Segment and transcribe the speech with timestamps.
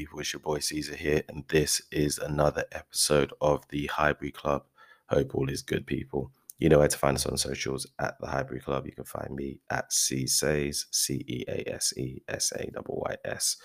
[0.00, 0.20] People.
[0.20, 4.64] It's your boy Caesar here, and this is another episode of the Highbury Club.
[5.10, 6.32] Hope all is good, people.
[6.58, 8.86] You know where to find us on socials at the Highbury Club.
[8.86, 13.16] You can find me at C Says, C E A S E S A Y
[13.26, 13.58] S.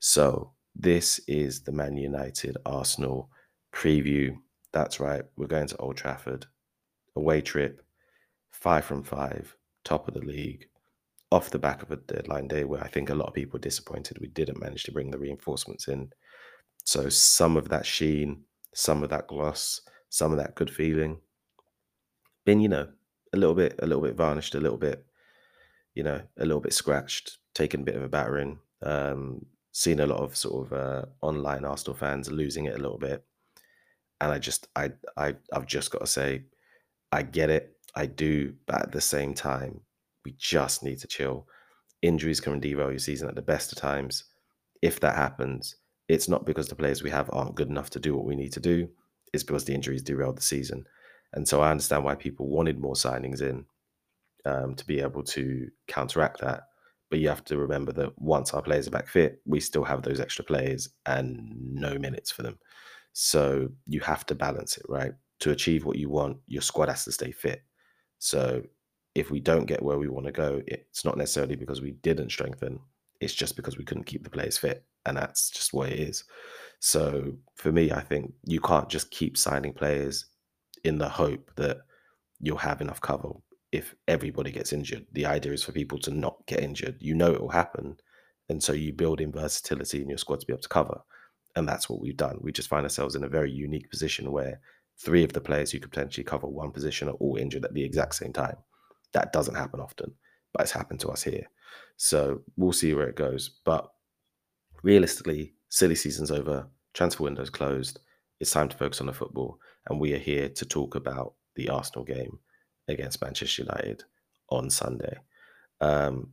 [0.00, 3.30] So, this is the Man United Arsenal
[3.72, 4.36] preview.
[4.74, 6.44] That's right, we're going to Old Trafford,
[7.16, 7.80] away trip,
[8.50, 10.66] five from five, top of the league
[11.32, 13.60] off the back of a deadline day where I think a lot of people were
[13.60, 16.10] disappointed we didn't manage to bring the reinforcements in.
[16.84, 18.42] So some of that sheen,
[18.74, 21.18] some of that gloss, some of that good feeling,
[22.44, 22.88] been you know
[23.32, 25.04] a little bit, a little bit varnished, a little bit,
[25.94, 28.58] you know, a little bit scratched, taken a bit of a battering.
[28.82, 32.98] Um, seen a lot of sort of uh, online Arsenal fans losing it a little
[32.98, 33.24] bit,
[34.20, 36.44] and I just, I, I, I've just got to say,
[37.12, 39.80] I get it, I do, but at the same time,
[40.30, 41.46] we just need to chill.
[42.02, 44.24] Injuries can derail your season at the best of times.
[44.80, 45.76] If that happens,
[46.08, 48.52] it's not because the players we have aren't good enough to do what we need
[48.52, 48.88] to do.
[49.32, 50.84] It's because the injuries derailed the season.
[51.32, 53.64] And so I understand why people wanted more signings in
[54.44, 56.62] um, to be able to counteract that.
[57.10, 60.02] But you have to remember that once our players are back fit, we still have
[60.02, 62.58] those extra players and no minutes for them.
[63.12, 65.12] So you have to balance it, right?
[65.40, 67.62] To achieve what you want, your squad has to stay fit.
[68.18, 68.62] So
[69.14, 72.30] if we don't get where we want to go, it's not necessarily because we didn't
[72.30, 72.78] strengthen.
[73.20, 76.24] It's just because we couldn't keep the players fit, and that's just what it is.
[76.78, 80.26] So for me, I think you can't just keep signing players
[80.84, 81.78] in the hope that
[82.40, 83.32] you'll have enough cover
[83.72, 85.06] if everybody gets injured.
[85.12, 86.96] The idea is for people to not get injured.
[87.00, 87.96] You know it will happen,
[88.48, 91.00] and so you build in versatility in your squad to be able to cover,
[91.56, 92.38] and that's what we've done.
[92.40, 94.60] We just find ourselves in a very unique position where
[94.98, 97.84] three of the players who could potentially cover one position are all injured at the
[97.84, 98.56] exact same time.
[99.12, 100.12] That doesn't happen often,
[100.52, 101.46] but it's happened to us here.
[101.96, 103.58] So we'll see where it goes.
[103.64, 103.90] But
[104.82, 108.00] realistically, silly season's over, transfer window's closed.
[108.40, 109.58] It's time to focus on the football.
[109.88, 112.38] And we are here to talk about the Arsenal game
[112.88, 114.04] against Manchester United
[114.48, 115.18] on Sunday.
[115.80, 116.30] Um,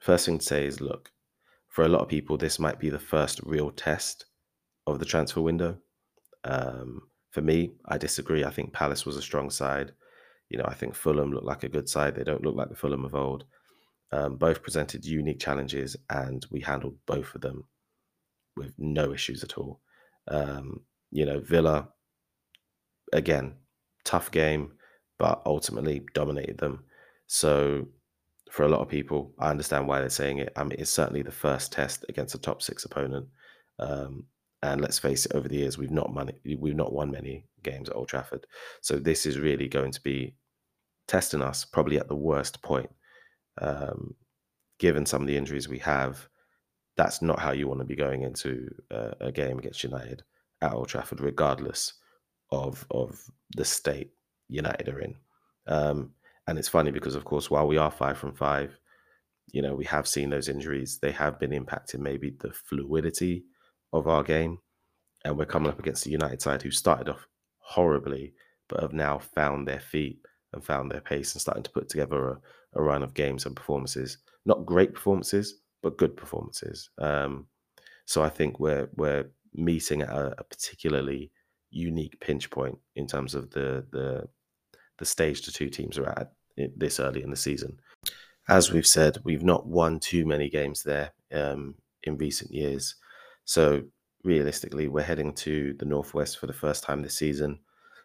[0.00, 1.10] first thing to say is look,
[1.68, 4.26] for a lot of people, this might be the first real test
[4.86, 5.76] of the transfer window.
[6.44, 8.44] Um, for me, I disagree.
[8.44, 9.92] I think Palace was a strong side.
[10.54, 12.14] You know, I think Fulham look like a good side.
[12.14, 13.44] They don't look like the Fulham of old.
[14.12, 17.64] Um, both presented unique challenges, and we handled both of them
[18.56, 19.80] with no issues at all.
[20.28, 21.88] Um, you know, Villa,
[23.12, 23.56] again,
[24.04, 24.74] tough game,
[25.18, 26.84] but ultimately dominated them.
[27.26, 27.88] So,
[28.52, 30.52] for a lot of people, I understand why they're saying it.
[30.54, 33.26] I mean, it's certainly the first test against a top six opponent.
[33.80, 34.26] Um,
[34.62, 37.88] and let's face it, over the years we've not money, we've not won many games
[37.88, 38.46] at Old Trafford.
[38.82, 40.36] So this is really going to be
[41.06, 42.90] testing us probably at the worst point.
[43.60, 44.14] Um,
[44.78, 46.28] given some of the injuries we have,
[46.96, 50.22] that's not how you want to be going into a, a game against United
[50.62, 51.94] at Old Trafford, regardless
[52.50, 53.20] of of
[53.56, 54.10] the state
[54.48, 55.14] United are in.
[55.66, 56.10] Um,
[56.46, 58.78] and it's funny because, of course, while we are five from five,
[59.52, 60.98] you know, we have seen those injuries.
[61.00, 63.44] They have been impacting maybe the fluidity
[63.92, 64.58] of our game.
[65.24, 67.26] And we're coming up against the United side who started off
[67.58, 68.34] horribly,
[68.68, 70.18] but have now found their feet
[70.54, 72.40] and found their pace and starting to put together a,
[72.74, 74.18] a run of games and performances.
[74.46, 76.90] Not great performances, but good performances.
[76.98, 77.46] Um,
[78.06, 81.30] so I think we're we're meeting at a, a, particularly
[81.70, 84.28] unique pinch point in terms of the the
[84.98, 86.32] the stage the two teams are at
[86.76, 87.78] this early in the season.
[88.48, 92.94] As we've said, we've not won too many games there um, in recent years.
[93.44, 93.82] So
[94.22, 97.58] realistically, we're heading to the Northwest for the first time this season,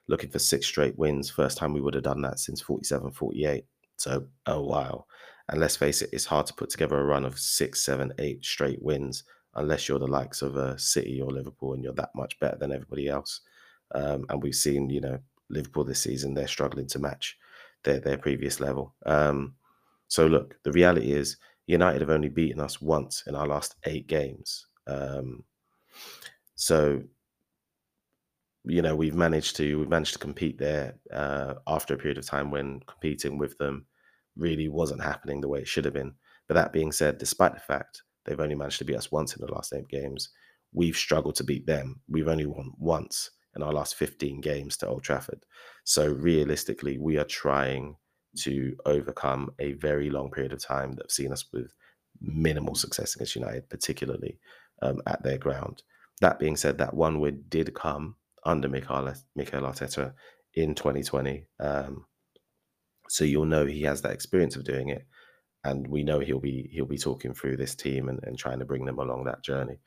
[0.10, 1.30] looking for six straight wins.
[1.30, 3.66] First time we would have done that since 47 48.
[3.96, 5.08] So a while.
[5.50, 8.44] And let's face it, it's hard to put together a run of six, seven, eight
[8.44, 9.24] straight wins
[9.56, 12.72] unless you're the likes of a City or Liverpool and you're that much better than
[12.72, 13.42] everybody else.
[13.96, 15.20] Um, and we've seen, you know,
[15.50, 17.38] Liverpool this season, they're struggling to match
[17.84, 18.94] their, their previous level.
[19.06, 19.56] Um,
[20.08, 24.08] so look, the reality is United have only beaten us once in our last eight
[24.08, 24.68] games.
[24.88, 25.44] Um,
[26.56, 27.02] so,
[28.66, 32.26] you know, we've managed to we've managed to compete there uh, after a period of
[32.26, 33.86] time when competing with them
[34.36, 36.14] really wasn't happening the way it should have been.
[36.48, 39.46] But that being said, despite the fact they've only managed to beat us once in
[39.46, 40.30] the last eight games,
[40.74, 42.02] we've struggled to beat them.
[42.08, 45.44] We've only won once in our last 15 games to Old Trafford.
[45.84, 47.96] So realistically, we are trying
[48.40, 51.74] to overcome a very long period of time that have seen us with
[52.22, 54.40] minimal success against United, particularly
[54.82, 55.84] um, at their ground.
[56.22, 58.16] That being said, that one win did come
[58.46, 60.14] under Mikel, Mikel Arteta
[60.56, 61.46] in 2020.
[61.60, 62.06] Um,
[63.08, 65.06] so you'll know he has that experience of doing it.
[65.64, 68.66] and we know he'll be he'll be talking through this team and, and trying to
[68.66, 69.80] bring them along that journey.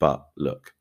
[0.00, 0.72] But look,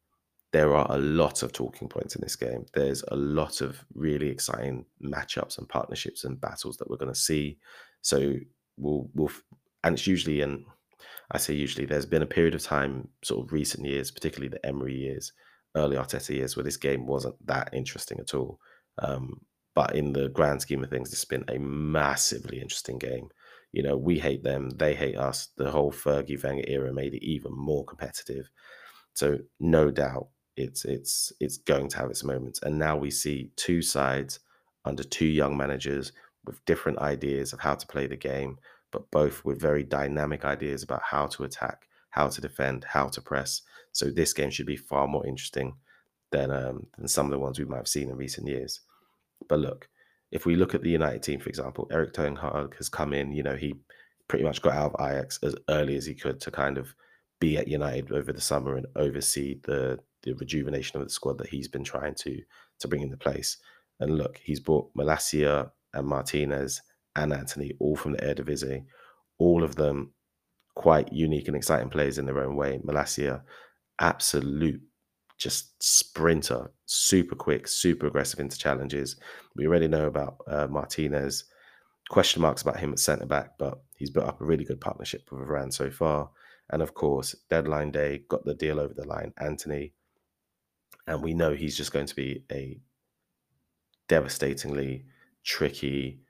[0.54, 2.66] there are a lot of talking points in this game.
[2.74, 7.20] There's a lot of really exciting matchups and partnerships and battles that we're going to
[7.20, 7.58] see.
[8.02, 8.36] So
[8.78, 9.32] we'll we'll
[9.84, 10.66] and it's usually and
[11.32, 14.66] I say usually there's been a period of time, sort of recent years, particularly the
[14.66, 15.32] Emery years,
[15.76, 18.60] early Arteta years, where this game wasn't that interesting at all.
[19.00, 19.42] Um,
[19.74, 23.30] but in the grand scheme of things, it's been a massively interesting game.
[23.72, 25.50] You know, we hate them, they hate us.
[25.56, 28.50] The whole Fergie Wenger era made it even more competitive.
[29.14, 30.28] So no doubt,
[30.58, 32.60] it's it's it's going to have its moments.
[32.64, 34.40] And now we see two sides
[34.84, 36.12] under two young managers
[36.46, 38.58] with different ideas of how to play the game,
[38.92, 43.22] but both with very dynamic ideas about how to attack, how to defend, how to
[43.22, 43.62] press.
[43.92, 45.74] So this game should be far more interesting
[46.32, 48.82] than um, than some of the ones we might have seen in recent years.
[49.50, 49.90] But look,
[50.32, 53.32] if we look at the United team, for example, Erik Ten Hag has come in.
[53.32, 53.76] You know, he
[54.28, 56.96] pretty much got out of Ajax as early as he could to kind of
[57.40, 61.50] be at United over the summer and oversee the the rejuvenation of the squad that
[61.50, 62.42] he's been trying to
[62.80, 63.58] to bring into place.
[64.00, 66.82] And look, he's brought Malacia and Martinez
[67.16, 68.86] and Antony all from the Eredivisie,
[69.38, 70.14] all of them
[70.76, 72.80] quite unique and exciting players in their own way.
[72.84, 73.44] Malacia,
[74.00, 74.82] absolute
[75.38, 79.16] just sprinter, super quick, super aggressive into challenges.
[79.56, 81.46] We already know about uh, Martinez.
[82.10, 85.24] Question marks about him at centre back, but he's built up a really good partnership
[85.32, 86.30] with Varane so far.
[86.70, 89.34] And of course, deadline day got the deal over the line.
[89.40, 89.94] Antony.
[91.08, 92.80] and we know he's just going to be a
[94.08, 95.06] devastatingly
[95.44, 96.22] tricky,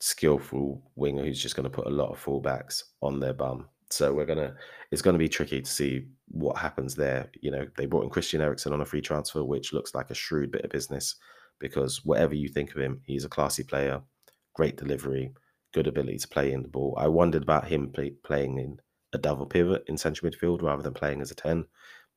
[0.00, 3.68] skillful winger who's just going to put a lot of fullbacks on their bum.
[3.90, 4.54] So we're gonna
[4.92, 7.28] it's gonna be tricky to see what happens there.
[7.40, 10.14] You know, they brought in Christian Eriksen on a free transfer, which looks like a
[10.14, 11.16] shrewd bit of business
[11.58, 14.00] because whatever you think of him, he's a classy player,
[14.54, 15.32] great delivery,
[15.74, 16.94] good ability to play in the ball.
[16.98, 18.78] I wondered about him play, playing in
[19.12, 21.64] a double pivot in central midfield rather than playing as a 10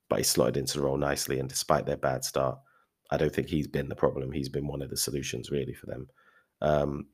[0.09, 1.39] but he slotted into the role nicely.
[1.39, 2.59] And despite their bad start,
[3.09, 4.31] I don't think he's been the problem.
[4.31, 6.07] He's been one of the solutions really for them.
[6.61, 7.07] Um,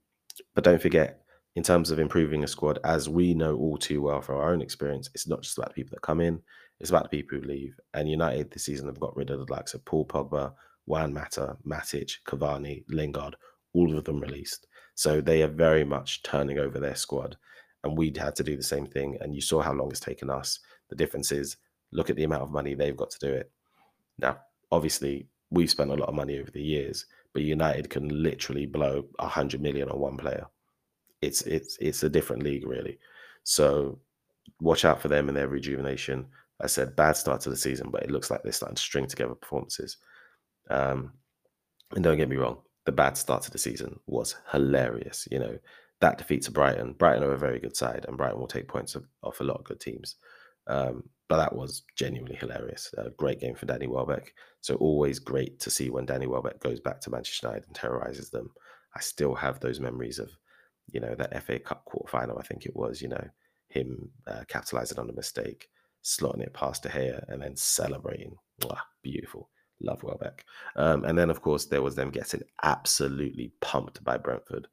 [0.55, 1.21] but don't forget,
[1.55, 4.61] in terms of improving a squad, as we know all too well from our own
[4.61, 6.41] experience, it's not just about the people that come in,
[6.79, 7.75] it's about the people who leave.
[7.93, 10.53] And United this season have got rid of the likes of Paul Pogba,
[10.85, 13.35] Juan Mata, Matic, Cavani, Lingard,
[13.73, 14.67] all of them released.
[14.95, 17.37] So they are very much turning over their squad.
[17.83, 19.17] And we'd had to do the same thing.
[19.21, 20.59] And you saw how long it's taken us.
[20.89, 21.57] The difference is
[21.91, 23.51] look at the amount of money they've got to do it.
[24.17, 24.39] Now,
[24.71, 29.05] obviously, we've spent a lot of money over the years, but United can literally blow
[29.19, 30.45] a hundred million on one player.
[31.21, 32.99] It's it's it's a different league, really.
[33.43, 33.99] So
[34.61, 36.27] watch out for them and their rejuvenation.
[36.61, 39.07] I said bad start to the season, but it looks like they're starting to string
[39.07, 39.97] together performances.
[40.69, 41.13] Um,
[41.95, 45.27] and don't get me wrong, the bad start to the season was hilarious.
[45.31, 45.57] You know,
[46.01, 46.93] that defeat to Brighton.
[46.93, 49.65] Brighton are a very good side, and Brighton will take points off a lot of
[49.65, 50.15] good teams.
[50.69, 52.93] Um, but that was genuinely hilarious.
[52.97, 54.33] A great game for Danny Welbeck.
[54.61, 58.29] So always great to see when Danny Welbeck goes back to Manchester United and terrorizes
[58.29, 58.49] them.
[58.95, 60.31] I still have those memories of,
[60.91, 62.39] you know, that FA Cup quarter final.
[62.39, 63.27] I think it was, you know,
[63.69, 65.69] him uh, capitalizing on a mistake,
[66.03, 68.35] slotting it past De Gea, and then celebrating.
[69.03, 69.49] Beautiful.
[69.81, 70.43] Love Welbeck.
[70.75, 74.67] Um, and then, of course, there was them getting absolutely pumped by Brentford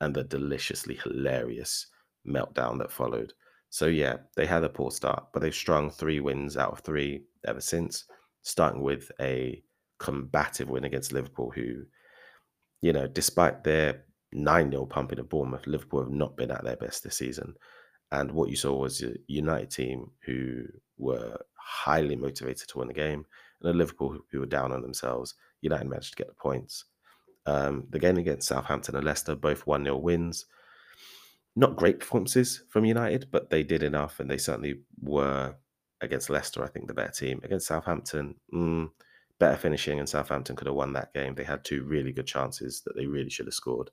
[0.00, 1.86] and the deliciously hilarious
[2.26, 3.32] meltdown that followed.
[3.70, 7.22] So yeah, they had a poor start, but they've strung three wins out of three
[7.46, 8.04] ever since,
[8.42, 9.62] starting with a
[9.98, 11.84] combative win against Liverpool, who,
[12.82, 16.76] you know, despite their 9 0 pumping of Bournemouth, Liverpool have not been at their
[16.76, 17.54] best this season.
[18.10, 20.64] And what you saw was a United team who
[20.98, 23.24] were highly motivated to win the game,
[23.62, 25.34] and a Liverpool who were down on themselves.
[25.60, 26.86] United managed to get the points.
[27.46, 30.46] Um, the game against Southampton and Leicester, both 1 0 wins
[31.56, 35.54] not great performances from United, but they did enough, and they certainly were
[36.00, 36.64] against Leicester.
[36.64, 38.36] I think the better team against Southampton.
[38.54, 38.90] Mm,
[39.38, 41.34] better finishing, and Southampton could have won that game.
[41.34, 43.90] They had two really good chances that they really should have scored.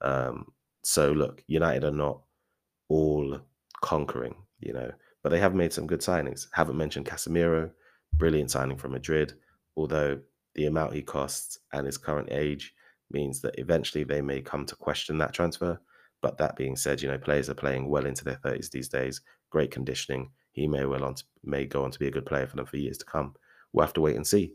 [0.00, 2.20] Um, so look, United are not
[2.88, 3.40] all
[3.80, 4.90] conquering, you know,
[5.22, 6.46] but they have made some good signings.
[6.52, 7.70] Haven't mentioned Casemiro,
[8.14, 9.34] brilliant signing from Madrid,
[9.76, 10.18] although
[10.54, 12.74] the amount he costs and his current age
[13.10, 15.80] means that eventually they may come to question that transfer.
[16.20, 19.20] But that being said, you know, players are playing well into their 30s these days,
[19.50, 20.30] great conditioning.
[20.52, 22.66] He may well on to, may go on to be a good player for them
[22.66, 23.34] for years to come.
[23.72, 24.52] We'll have to wait and see.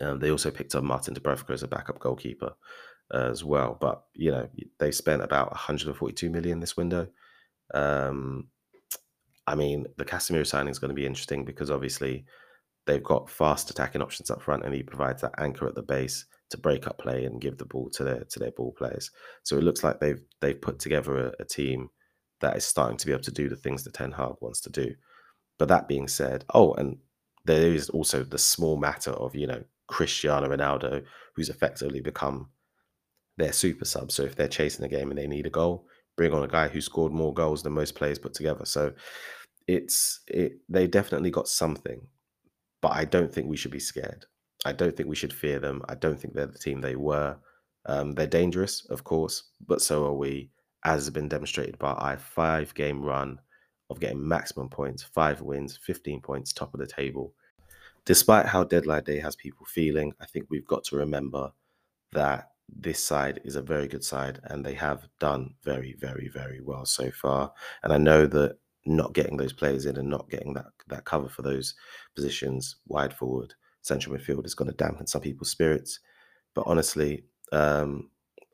[0.00, 2.54] Um, they also picked up Martin Dubravka as a backup goalkeeper
[3.12, 3.76] as well.
[3.80, 4.48] But, you know,
[4.78, 7.06] they spent about 142 million this window.
[7.74, 8.48] Um,
[9.46, 12.24] I mean, the Casemiro signing is going to be interesting because obviously
[12.86, 16.26] they've got fast attacking options up front and he provides that anchor at the base
[16.50, 19.10] to break up play and give the ball to their to their ball players.
[19.42, 21.90] So it looks like they've they've put together a, a team
[22.40, 24.70] that is starting to be able to do the things that Ten Hag wants to
[24.70, 24.94] do.
[25.58, 26.98] But that being said, oh, and
[27.44, 31.02] there is also the small matter of, you know, Cristiano Ronaldo,
[31.34, 32.50] who's effectively become
[33.36, 34.12] their super sub.
[34.12, 35.86] So if they're chasing a game and they need a goal,
[36.16, 38.64] bring on a guy who scored more goals than most players put together.
[38.64, 38.92] So
[39.66, 42.06] it's it they definitely got something,
[42.80, 44.26] but I don't think we should be scared.
[44.64, 45.82] I don't think we should fear them.
[45.88, 47.36] I don't think they're the team they were.
[47.86, 50.50] Um, they're dangerous, of course, but so are we,
[50.84, 53.40] as has been demonstrated by our five game run
[53.90, 57.32] of getting maximum points, five wins, 15 points, top of the table.
[58.04, 61.52] Despite how deadline day has people feeling, I think we've got to remember
[62.12, 66.60] that this side is a very good side and they have done very, very, very
[66.60, 67.52] well so far.
[67.82, 71.28] And I know that not getting those players in and not getting that, that cover
[71.28, 71.74] for those
[72.14, 76.00] positions wide forward, central midfield is going to dampen some people's spirits.
[76.54, 78.10] But honestly, um,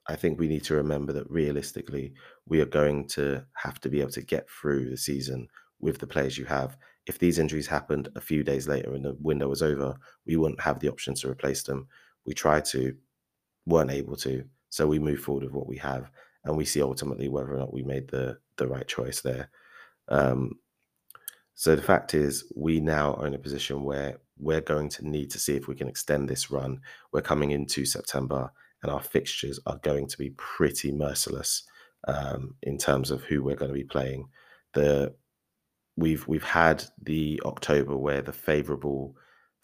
[0.06, 2.12] I think we need to remember that realistically,
[2.46, 5.48] we are going to have to be able to get through the season
[5.80, 6.76] with the players you have.
[7.06, 9.94] If these injuries happened a few days later and the window was over,
[10.26, 11.86] we wouldn't have the option to replace them.
[12.26, 12.94] We tried to,
[13.66, 14.44] weren't able to.
[14.70, 16.10] So we move forward with what we have,
[16.44, 19.50] and we see ultimately whether or not we made the the right choice there.
[20.08, 20.58] Um,
[21.54, 25.30] so the fact is, we now are in a position where we're going to need
[25.30, 26.80] to see if we can extend this run.
[27.12, 28.50] We're coming into September,
[28.82, 31.62] and our fixtures are going to be pretty merciless
[32.06, 34.28] um, in terms of who we're going to be playing.
[34.74, 35.14] The
[35.96, 39.16] we've we've had the October where the favourable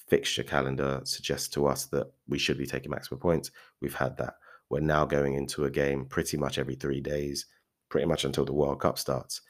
[0.09, 3.51] fixture calendar suggests to us that we should be taking maximum points.
[3.81, 4.35] We've had that.
[4.69, 7.47] We're now going into a game pretty much every three days,
[7.89, 9.41] pretty much until the World Cup starts.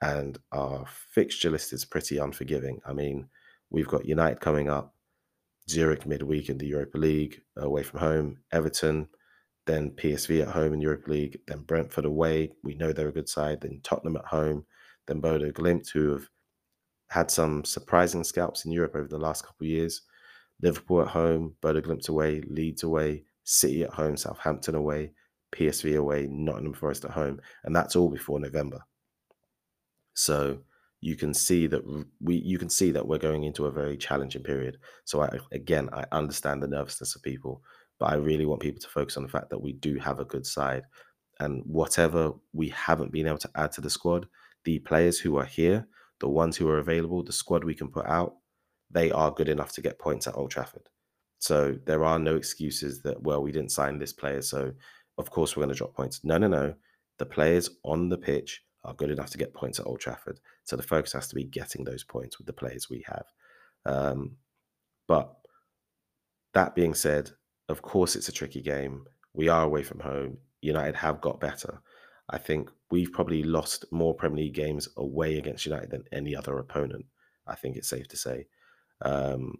[0.00, 2.80] And our fixture list is pretty unforgiving.
[2.84, 3.28] I mean,
[3.74, 4.94] we've got United coming up,
[5.68, 9.08] Zurich midweek in the Europa League, away from home, Everton,
[9.66, 12.52] then PSV at home in Europa League, then Brentford away.
[12.62, 14.64] We know they're a good side, then Tottenham at home,
[15.08, 16.28] then Bodo Glimt, who have
[17.08, 20.02] had some surprising scalps in Europe over the last couple of years.
[20.62, 25.10] Liverpool at home, Bodo Glimt away, Leeds away, City at home, Southampton away,
[25.52, 28.80] PSV away, Nottingham Forest at home, and that's all before November.
[30.14, 30.60] So
[31.04, 31.82] you can see that
[32.20, 34.78] we you can see that we're going into a very challenging period.
[35.04, 37.62] So I, again, I understand the nervousness of people,
[37.98, 40.24] but I really want people to focus on the fact that we do have a
[40.24, 40.84] good side,
[41.40, 44.26] and whatever we haven't been able to add to the squad,
[44.64, 45.86] the players who are here
[46.20, 48.36] the ones who are available, the squad we can put out,
[48.90, 50.88] they are good enough to get points at Old Trafford.
[51.38, 54.40] So there are no excuses that, well, we didn't sign this player.
[54.40, 54.72] So
[55.18, 56.24] of course we're going to drop points.
[56.24, 56.74] No, no, no.
[57.18, 60.40] The players on the pitch are good enough to get points at Old Trafford.
[60.64, 63.26] So the focus has to be getting those points with the players we have.
[63.86, 64.36] Um,
[65.06, 65.34] but
[66.54, 67.30] that being said,
[67.68, 69.04] of course it's a tricky game.
[69.34, 70.38] We are away from home.
[70.60, 71.82] United have got better.
[72.30, 76.58] I think we've probably lost more Premier League games away against United than any other
[76.58, 77.04] opponent.
[77.46, 78.46] I think it's safe to say.
[79.02, 79.56] Um,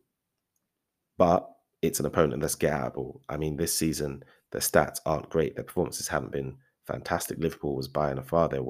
[1.19, 1.49] but
[1.83, 3.21] it's an opponent that's gettable.
[3.29, 5.55] I mean, this season, their stats aren't great.
[5.55, 6.57] Their performances haven't been
[6.87, 7.39] fantastic.
[7.39, 8.63] Liverpool was by and far their,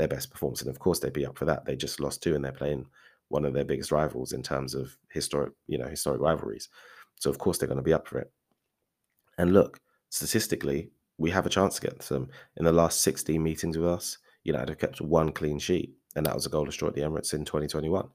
[0.00, 0.62] their best performance.
[0.62, 1.66] And of course, they'd be up for that.
[1.66, 2.86] They just lost two and they're playing
[3.28, 6.68] one of their biggest rivals in terms of historic, you know, historic rivalries.
[7.16, 8.32] So of course they're going to be up for it.
[9.36, 9.78] And look,
[10.08, 12.30] statistically, we have a chance against them.
[12.56, 16.34] In the last 16 meetings with us, United have kept one clean sheet, and that
[16.34, 18.08] was a goal to draw at the Emirates in 2021.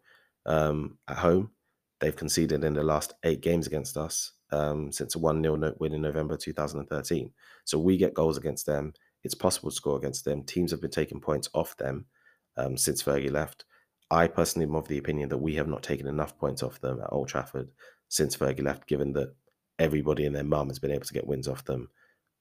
[0.48, 1.51] Um, at home,
[2.00, 5.94] they've conceded in the last eight games against us um, since a 1 0 win
[5.94, 7.32] in November 2013.
[7.63, 8.94] So we get goals against them.
[9.25, 10.44] It's possible to score against them.
[10.44, 12.05] Teams have been taking points off them
[12.58, 13.65] um, since Fergie left.
[14.12, 17.01] I personally am of the opinion that we have not taken enough points off them
[17.01, 17.70] at Old Trafford
[18.08, 19.34] since Fergie left, given that
[19.79, 21.89] everybody and their mum has been able to get wins off them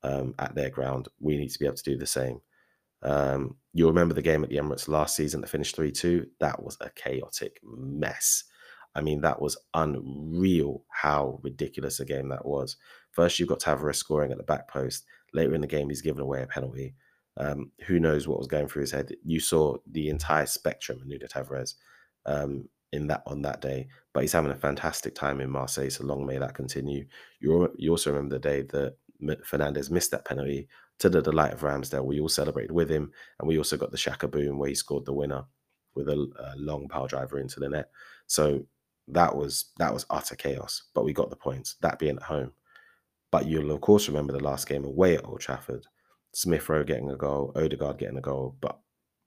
[0.03, 1.09] um, at their ground.
[1.19, 2.41] We need to be able to do the same.
[3.03, 6.27] Um, you'll remember the game at the Emirates last season that finished 3 2.
[6.41, 8.45] That was a chaotic mess.
[8.95, 12.77] I mean, that was unreal how ridiculous a game that was.
[13.11, 15.05] First, you've got Tavares scoring at the back post.
[15.35, 16.95] Later in the game, he's given away a penalty.
[17.37, 19.13] Um, who knows what was going through his head?
[19.25, 21.75] You saw the entire spectrum of Nuno Tavares
[22.27, 25.91] um, in that on that day, but he's having a fantastic time in Marseille.
[25.91, 27.07] So long may that continue.
[27.41, 28.97] You you also remember the day that
[29.45, 30.69] Fernandes missed that penalty
[31.01, 32.05] to the delight of Ramsdale.
[32.05, 33.11] We all celebrated with him,
[33.41, 35.45] and we also got the Xhaka boom where he scored the winner
[35.95, 37.91] with a, a long power driver into the net.
[38.27, 38.65] So
[39.09, 41.77] that was that was utter chaos, but we got the points.
[41.81, 42.53] That being at home,
[43.35, 45.85] but you'll of course remember the last game away at Old Trafford.
[46.33, 48.79] Smith Rowe getting a goal, Odegaard getting a goal, but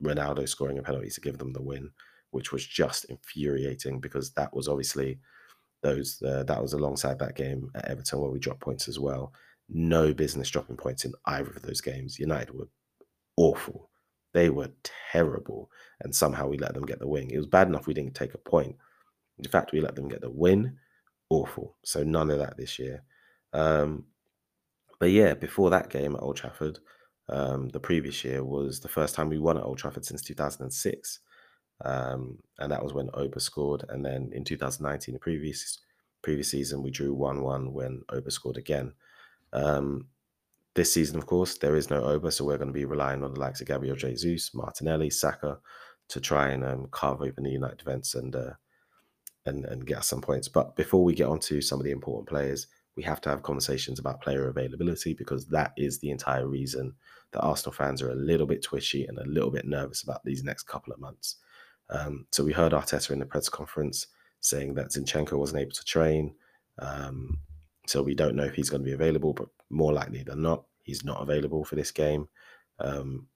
[0.01, 1.89] Ronaldo scoring a penalty to give them the win,
[2.31, 5.19] which was just infuriating because that was obviously
[5.83, 9.33] those uh, that was alongside that game at Everton where we dropped points as well
[9.67, 12.17] no business dropping points in either of those games.
[12.17, 12.69] United were
[13.35, 13.89] awful.
[14.33, 14.71] They were
[15.11, 17.29] terrible, and somehow we let them get the win.
[17.29, 18.77] It was bad enough we didn't take a point.
[19.37, 20.77] In fact, we let them get the win.
[21.29, 21.75] Awful.
[21.83, 23.03] So none of that this year.
[23.57, 24.05] Um,
[24.99, 26.79] but yeah, before that game at Old Trafford,
[27.29, 31.19] um, the previous year was the first time we won at Old Trafford since 2006.
[31.83, 33.83] Um, and that was when Oba scored.
[33.89, 35.79] And then in 2019, the previous
[36.23, 38.93] previous season, we drew 1 1 when Oba scored again.
[39.53, 40.07] Um,
[40.73, 43.33] this season, of course, there is no Oba, so we're going to be relying on
[43.33, 45.59] the likes of Gabriel Jesus, Martinelli, Saka
[46.09, 48.51] to try and um, carve open the United defence and, uh,
[49.45, 50.47] and and get us some points.
[50.47, 52.67] But before we get on to some of the important players,
[52.97, 56.93] we have to have conversations about player availability because that is the entire reason
[57.31, 60.43] that Arsenal fans are a little bit twitchy and a little bit nervous about these
[60.43, 61.35] next couple of months.
[61.91, 64.07] Um, so we heard Arteta in the press conference
[64.39, 66.33] saying that Zinchenko wasn't able to train.
[66.79, 67.39] Um,
[67.85, 70.63] so we don't know if he's going to be available, but more likely than not,
[70.83, 72.27] he's not available for this game.
[72.79, 73.27] Um,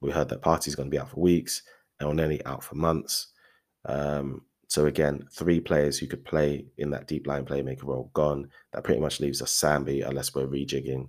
[0.00, 1.62] we heard that Partey's going to be out for weeks,
[2.00, 3.28] and Elneny out for months.
[3.84, 8.48] Um, so again, three players who could play in that deep line playmaker role gone.
[8.72, 11.08] That pretty much leaves us Sambi, unless we're rejigging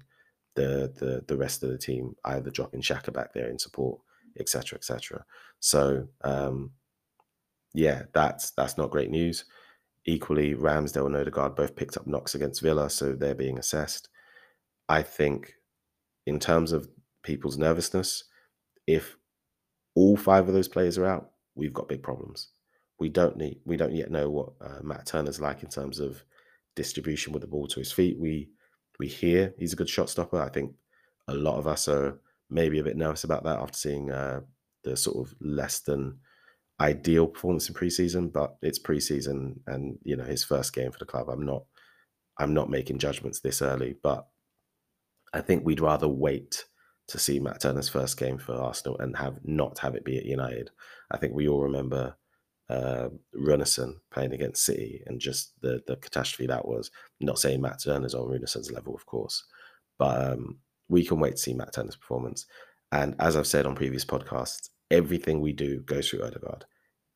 [0.56, 4.02] the the the rest of the team, either dropping Xhaka back there in support,
[4.38, 5.24] etc., etc.
[5.62, 6.72] So um,
[7.74, 9.46] yeah, that's that's not great news.
[10.06, 14.10] Equally, Ramsdale and Odegaard both picked up knocks against Villa, so they're being assessed.
[14.90, 15.54] I think,
[16.26, 16.90] in terms of
[17.24, 18.26] people's nervousness,
[18.88, 19.16] if
[19.96, 22.50] all five of those players are out, we've got big problems
[23.00, 26.24] we don't need we don't yet know what uh, Matt Turner's like in terms of
[26.76, 28.20] distribution with the ball to his feet.
[28.20, 28.50] We
[29.00, 30.42] we hear he's a good shot stopper.
[30.42, 30.74] I think
[31.28, 32.20] a lot of us are
[32.50, 34.42] maybe a bit nervous about that after seeing uh,
[34.84, 36.20] the sort of less than
[36.80, 38.32] ideal performance in preseason.
[38.32, 41.30] But it's preseason, and you know his first game for the club.
[41.30, 41.64] I'm not
[42.38, 44.28] I'm not making judgments this early, but
[45.34, 46.66] I think we'd rather wait
[47.08, 50.26] to see Matt Turner's first game for Arsenal and have not have it be at
[50.26, 50.70] United.
[51.12, 52.16] I think we all remember
[52.70, 53.10] uh,
[54.12, 56.92] playing against City and just the the catastrophe that was.
[57.22, 59.44] not saying Matt Turner's on Runarsson's level, of course,
[60.00, 62.46] but um, we can wait to see Matt Turner's performance.
[62.92, 66.66] And as I've said on previous podcasts, everything we do goes through Odegaard.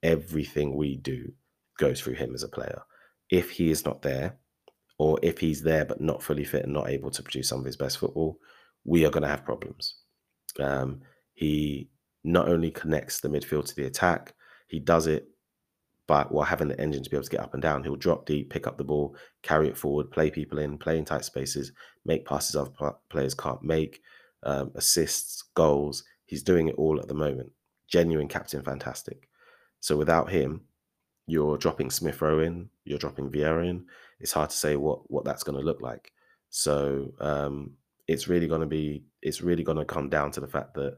[0.03, 1.31] Everything we do
[1.77, 2.81] goes through him as a player.
[3.29, 4.37] If he is not there,
[4.99, 7.65] or if he's there but not fully fit and not able to produce some of
[7.65, 8.39] his best football,
[8.83, 9.95] we are going to have problems.
[10.59, 11.01] Um,
[11.33, 11.89] he
[12.23, 14.33] not only connects the midfield to the attack,
[14.67, 15.27] he does it
[16.07, 18.25] but while having the engine to be able to get up and down, he'll drop
[18.25, 21.73] deep, pick up the ball, carry it forward, play people in, play in tight spaces,
[22.05, 22.71] make passes other
[23.09, 24.01] players can't make,
[24.43, 26.05] um, assists, goals.
[26.25, 27.51] He's doing it all at the moment.
[27.89, 29.27] Genuine captain, fantastic.
[29.81, 30.61] So without him,
[31.27, 33.85] you're dropping Smith Rowe in, you're dropping Vieira in.
[34.21, 36.11] It's hard to say what what that's going to look like.
[36.49, 37.73] So um,
[38.07, 40.97] it's really going to be it's really going to come down to the fact that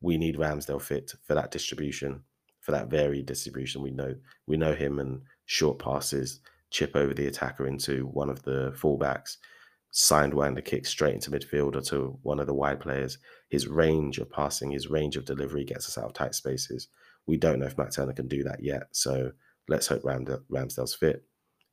[0.00, 2.22] we need Ramsdale fit for that distribution
[2.66, 3.80] for that varied distribution.
[3.80, 4.16] We know
[4.48, 9.36] we know him and short passes, chip over the attacker into one of the fullbacks,
[9.94, 13.18] sidewinder kick straight into midfield or to one of the wide players.
[13.50, 16.88] His range of passing, his range of delivery gets us out of tight spaces.
[17.28, 18.88] We don't know if Matt Turner can do that yet.
[18.90, 19.30] So
[19.68, 21.24] let's hope Ram- Ramsdale's fit.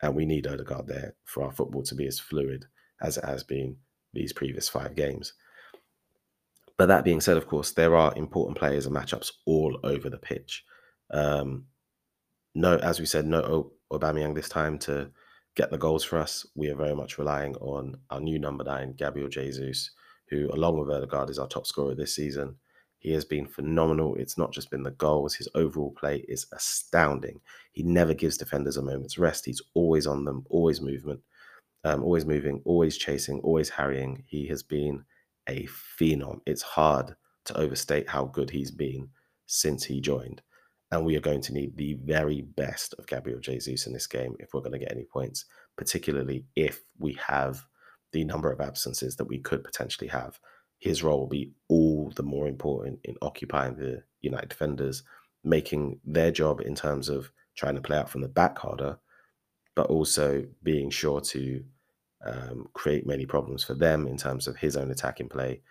[0.03, 2.65] And we need Odegaard there for our football to be as fluid
[3.01, 3.77] as it has been
[4.13, 5.33] these previous five games.
[6.77, 10.17] But that being said, of course, there are important players and matchups all over the
[10.17, 10.63] pitch.
[11.11, 11.65] Um,
[12.55, 15.11] no, as we said, no Aubameyang this time to
[15.55, 16.45] get the goals for us.
[16.55, 19.91] We are very much relying on our new number nine, Gabriel Jesus,
[20.29, 22.55] who, along with Odegaard, is our top scorer this season.
[22.99, 24.15] He has been phenomenal.
[24.15, 27.41] It's not just been the goals, his overall play is astounding.
[27.73, 29.45] He never gives defenders a moment's rest.
[29.45, 31.19] He's always on them, always movement,
[31.83, 34.23] um, always moving, always chasing, always harrying.
[34.25, 35.03] He has been
[35.49, 35.67] a
[35.99, 36.39] phenom.
[36.45, 39.09] It's hard to overstate how good he's been
[39.47, 40.41] since he joined.
[40.93, 44.35] And we are going to need the very best of Gabriel Jesus in this game
[44.37, 47.65] if we're going to get any points, particularly if we have
[48.11, 50.39] the number of absences that we could potentially have.
[50.77, 55.01] His role will be all the more important in occupying the United defenders,
[55.43, 58.99] making their job in terms of trying to play out from the back harder,
[59.75, 61.63] but also being sure to
[62.23, 65.63] um, create many problems for them in terms of his own attacking play.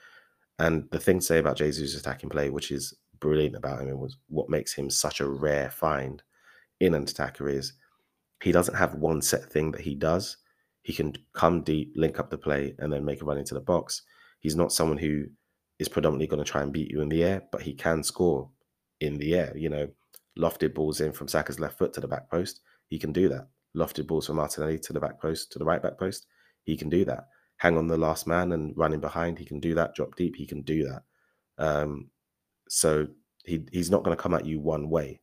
[0.58, 3.98] And the thing to say about Jesus' attacking play, which is brilliant about him and
[4.00, 6.22] was what makes him such a rare find
[6.80, 7.74] in an attacker is
[8.42, 10.37] he doesn't have one set thing that he does.
[10.82, 13.61] He can come deep, link up the play, and then make a run into the
[13.61, 14.02] box.
[14.40, 15.26] He's not someone who
[15.78, 18.50] is predominantly going to try and beat you in the air, but he can score
[19.00, 19.56] in the air.
[19.56, 19.88] You know,
[20.37, 22.61] lofted balls in from Saka's left foot to the back post.
[22.88, 23.46] He can do that.
[23.76, 26.26] Lofted balls from Martinelli to the back post, to the right back post.
[26.64, 27.28] He can do that.
[27.58, 29.38] Hang on the last man and running behind.
[29.38, 29.94] He can do that.
[29.94, 30.35] Drop deep.
[30.35, 31.02] He can do that.
[31.58, 32.11] Um,
[32.72, 33.06] so
[33.44, 35.20] he he's not going to come at you one way,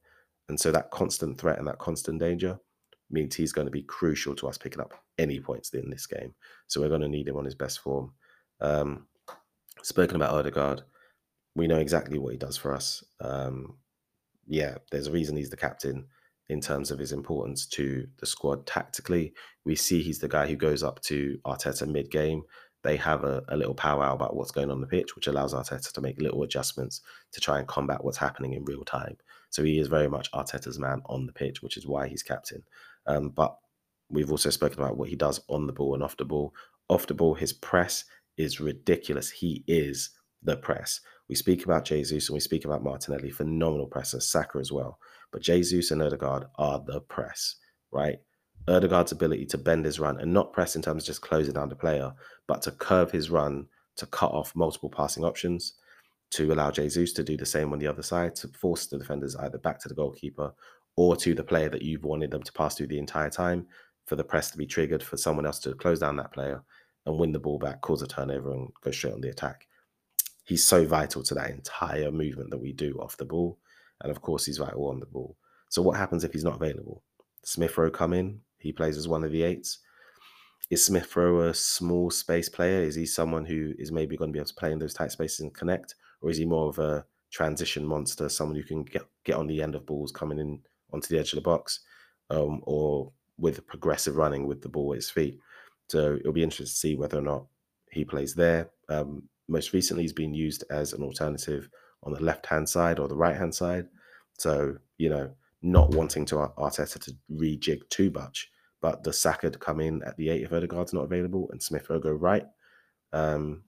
[0.49, 2.59] and so that constant threat and that constant danger
[3.09, 6.35] means he's going to be crucial to us picking up any points in this game.
[6.67, 8.13] So we're going to need him on his best form.
[8.62, 9.07] Um,
[9.81, 10.83] spoken about Odegaard,
[11.55, 13.03] we know exactly what he does for us.
[13.19, 13.77] Um,
[14.45, 16.05] yeah, there's a reason he's the captain
[16.49, 19.33] in terms of his importance to the squad tactically.
[19.65, 22.43] We see he's the guy who goes up to Arteta mid game.
[22.83, 25.91] They have a, a little powwow about what's going on the pitch, which allows Arteta
[25.91, 27.01] to make little adjustments
[27.33, 29.17] to try and combat what's happening in real time.
[29.49, 32.63] So he is very much Arteta's man on the pitch, which is why he's captain.
[33.05, 33.57] Um, but
[34.09, 36.53] we've also spoken about what he does on the ball and off the ball.
[36.89, 38.05] Off the ball, his press
[38.37, 39.29] is ridiculous.
[39.29, 40.11] He is
[40.41, 41.01] the press.
[41.27, 44.99] We speak about Jesus and we speak about Martinelli, phenomenal pressers, Saka as well.
[45.31, 47.55] But Jesus and Odegaard are the press,
[47.91, 48.19] right?
[48.75, 51.69] Odegaard's ability to bend his run and not press in terms of just closing down
[51.69, 52.13] the player,
[52.47, 53.67] but to curve his run
[53.99, 55.73] to cut off multiple passing options,
[56.32, 59.36] to allow Jesus to do the same on the other side, to force the defenders
[59.36, 60.53] either back to the goalkeeper
[60.95, 63.65] or to the player that you've wanted them to pass through the entire time,
[64.05, 66.63] for the press to be triggered, for someone else to close down that player
[67.05, 69.67] and win the ball back, cause a turnover, and go straight on the attack.
[70.45, 73.60] He's so vital to that entire movement that we do off the ball.
[74.01, 75.38] And of course, he's vital on the ball.
[75.69, 77.03] So, what happens if he's not available?
[77.43, 79.79] Smith Rowe come in, he plays as one of the eights.
[80.69, 82.83] Is Smith Rowe a small space player?
[82.83, 85.11] Is he someone who is maybe going to be able to play in those tight
[85.11, 85.95] spaces and connect?
[86.21, 89.61] Or is he more of a transition monster, someone who can get, get on the
[89.63, 90.59] end of balls coming in
[90.93, 91.79] onto the edge of the box?
[92.29, 95.39] Um, or with progressive running with the ball at his feet.
[95.87, 97.45] So it'll be interesting to see whether or not
[97.91, 98.69] he plays there.
[98.89, 101.69] Um, most recently, he's been used as an alternative
[102.03, 103.87] on the left hand side or the right hand side.
[104.37, 108.49] So, you know, not wanting to Arteta to rejig too much,
[108.81, 111.99] but does Saka come in at the eight if Odegaard's not available and Smith will
[111.99, 112.45] go right?
[113.11, 113.63] Um,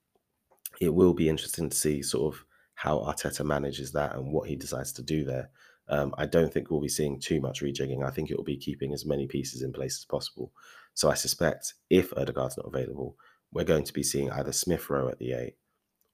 [0.80, 4.56] it will be interesting to see sort of how Arteta manages that and what he
[4.56, 5.50] decides to do there.
[5.90, 8.06] Um, I don't think we'll be seeing too much rejigging.
[8.06, 10.54] I think it will be keeping as many pieces in place as possible.
[10.94, 13.18] So I suspect if Odegaard's not available,
[13.52, 15.56] we're going to be seeing either Smith Rowe at the eight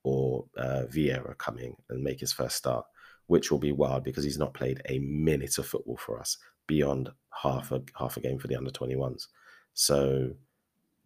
[0.02, 2.86] or uh, Vieira coming and make his first start,
[3.28, 6.36] which will be wild because he's not played a minute of football for us
[6.66, 7.10] beyond
[7.42, 9.26] half a half a game for the under 21s.
[9.74, 10.32] So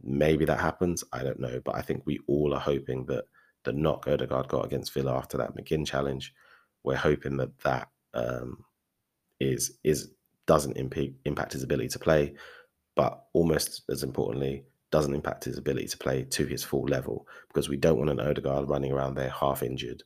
[0.02, 1.04] maybe that happens.
[1.12, 3.24] I don't know, but I think we all are hoping that
[3.64, 6.32] the knock Odegaard got against Villa after that McGinn challenge,
[6.84, 8.64] we're hoping that that um,
[9.40, 10.10] is is
[10.46, 12.34] doesn't imp- impact his ability to play,
[12.96, 17.68] but almost as importantly, doesn't impact his ability to play to his full level because
[17.68, 20.02] we don't want an Odegaard running around there half injured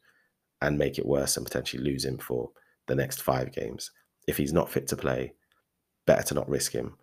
[0.62, 2.50] and make it worse and potentially lose him for
[2.86, 3.90] the next five games.
[4.26, 5.34] If he's not fit to play,
[6.06, 6.96] better to not risk him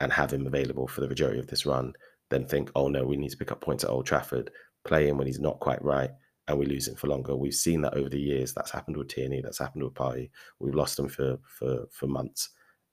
[0.00, 1.92] and have him available for the majority of this run
[2.30, 4.50] than think, oh no, we need to pick up points at Old Trafford,
[4.84, 6.10] play him when he's not quite right,
[6.46, 7.36] and we lose him for longer.
[7.36, 8.54] We've seen that over the years.
[8.54, 9.40] That's happened with Tierney.
[9.42, 10.30] That's happened with Partey.
[10.58, 12.50] We've lost him for for for months,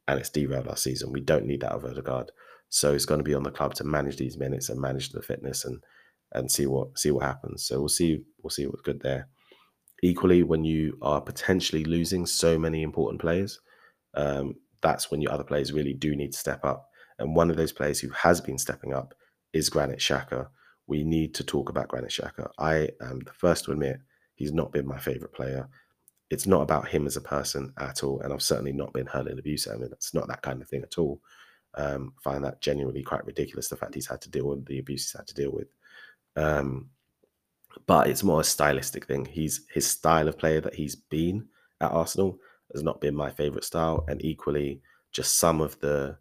[0.07, 1.11] and it's derailed our season.
[1.11, 2.31] We don't need that of Odegaard.
[2.69, 5.21] So it's going to be on the club to manage these minutes and manage the
[5.21, 5.83] fitness and
[6.33, 7.65] and see what see what happens.
[7.65, 9.29] So we'll see we'll see what's good there.
[10.05, 13.59] Equally, when you are potentially losing so many important players,
[14.13, 16.89] um, that's when your other players really do need to step up.
[17.17, 19.13] And one of those players who has been stepping up
[19.53, 20.47] is Granit Xhaka
[20.87, 22.49] we need to talk about Granit Xhaka.
[22.59, 23.99] I am the first to admit
[24.35, 25.67] he's not been my favorite player.
[26.29, 29.39] It's not about him as a person at all, and I've certainly not been hurling
[29.39, 29.83] abuse at him.
[29.83, 31.21] It's not that kind of thing at all.
[31.75, 33.67] Um, find that genuinely quite ridiculous.
[33.67, 35.67] The fact he's had to deal with the abuse he's had to deal with.
[36.35, 36.89] Um,
[37.87, 39.25] but it's more a stylistic thing.
[39.25, 41.47] He's his style of player that he's been
[41.81, 42.39] at Arsenal
[42.73, 46.17] has not been my favorite style, and equally, just some of the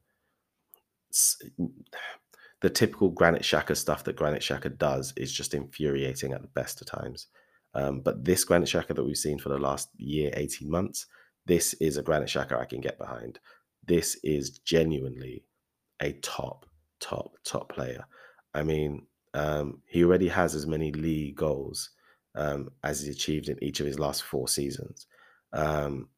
[2.60, 6.80] the typical Granit Xhaka stuff that Granit Xhaka does is just infuriating at the best
[6.80, 7.28] of times.
[7.74, 11.06] Um, but this Granit Xhaka that we've seen for the last year, 18 months,
[11.46, 13.38] this is a Granit Xhaka I can get behind.
[13.86, 15.44] This is genuinely
[16.00, 16.66] a top,
[17.00, 18.06] top, top player.
[18.54, 21.90] I mean, um, he already has as many league goals
[22.37, 25.07] um, as he achieved in each of his last four seasons.
[25.53, 26.09] Um,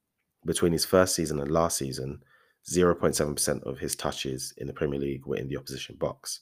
[0.45, 2.23] between his first season and last season,
[2.71, 6.41] 0.7% of his touches in the Premier League were in the opposition box.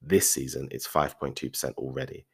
[0.00, 2.26] This season, it's 5.2% already.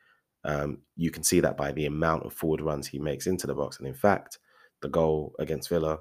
[0.45, 3.55] Um, you can see that by the amount of forward runs he makes into the
[3.55, 3.79] box.
[3.79, 4.39] And in fact,
[4.81, 6.01] the goal against Villa,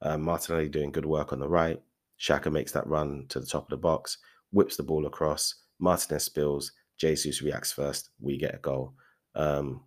[0.00, 1.80] uh, Martinelli doing good work on the right.
[2.18, 4.18] Xhaka makes that run to the top of the box,
[4.50, 5.54] whips the ball across.
[5.78, 6.72] Martinez spills.
[7.02, 8.10] Jesus reacts first.
[8.20, 8.94] We get a goal.
[9.34, 9.82] Um,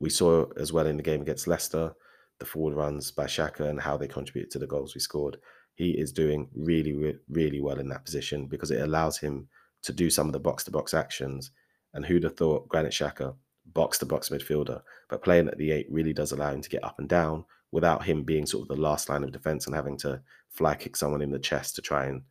[0.00, 1.94] we saw as well in the game against Leicester
[2.38, 5.38] the forward runs by Xhaka and how they contribute to the goals we scored
[5.76, 9.46] he is doing really, really well in that position because it allows him
[9.82, 11.50] to do some of the box to box actions.
[11.94, 13.34] And who'd have thought Granit Xhaka,
[13.66, 16.84] box to box midfielder, but playing at the eight really does allow him to get
[16.84, 19.98] up and down without him being sort of the last line of defense and having
[19.98, 22.22] to fly kick someone in the chest to try and,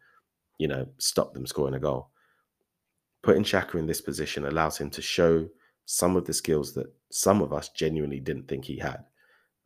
[0.57, 2.09] you know, stop them scoring a goal.
[3.25, 5.49] Putting Xhaka in this position allows him to show
[5.85, 9.03] some of the skills that some of us genuinely didn't think he had.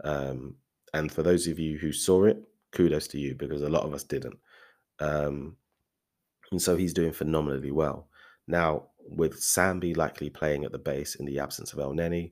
[0.02, 0.56] Um,
[0.94, 2.42] and for those of you who saw it,
[2.72, 4.38] kudos to you because a lot of us didn't.
[5.02, 5.58] Um,
[6.52, 8.08] and so he's doing phenomenally well.
[8.48, 12.32] Now, with Sambi likely playing at the base in the absence of Elneny,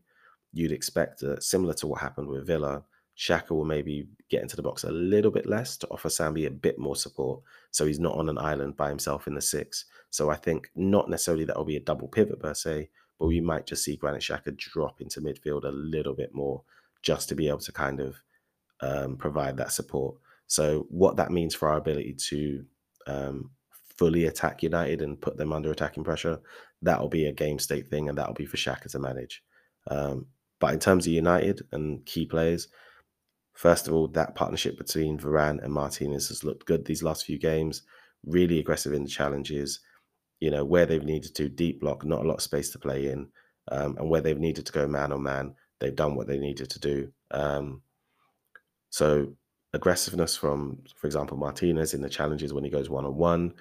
[0.53, 2.85] you'd expect that similar to what happened with Villa,
[3.17, 6.51] Xhaka will maybe get into the box a little bit less to offer Sambi a
[6.51, 7.41] bit more support.
[7.71, 9.85] So he's not on an island by himself in the six.
[10.11, 13.41] So I think not necessarily that will be a double pivot per se, but we
[13.41, 16.61] might just see Granit Xhaka drop into midfield a little bit more
[17.01, 18.21] just to be able to kind of
[18.81, 20.15] um, provide that support.
[20.45, 22.65] So what that means for our ability to
[23.07, 23.49] um,
[23.97, 26.39] fully attack United and put them under attacking pressure,
[26.83, 29.43] that'll be a game state thing, and that'll be for Xhaka to manage.
[29.89, 30.27] Um,
[30.59, 32.67] but in terms of United and key players,
[33.57, 37.39] first of all, that partnership between Varane and Martinez has looked good these last few
[37.39, 37.81] games.
[38.25, 39.79] Really aggressive in the challenges.
[40.39, 43.07] You know where they've needed to deep block, not a lot of space to play
[43.07, 43.27] in,
[43.71, 46.69] um, and where they've needed to go man on man, they've done what they needed
[46.69, 47.11] to do.
[47.31, 47.81] Um,
[48.89, 49.35] so
[49.73, 53.53] aggressiveness from, for example, Martinez in the challenges when he goes one on one,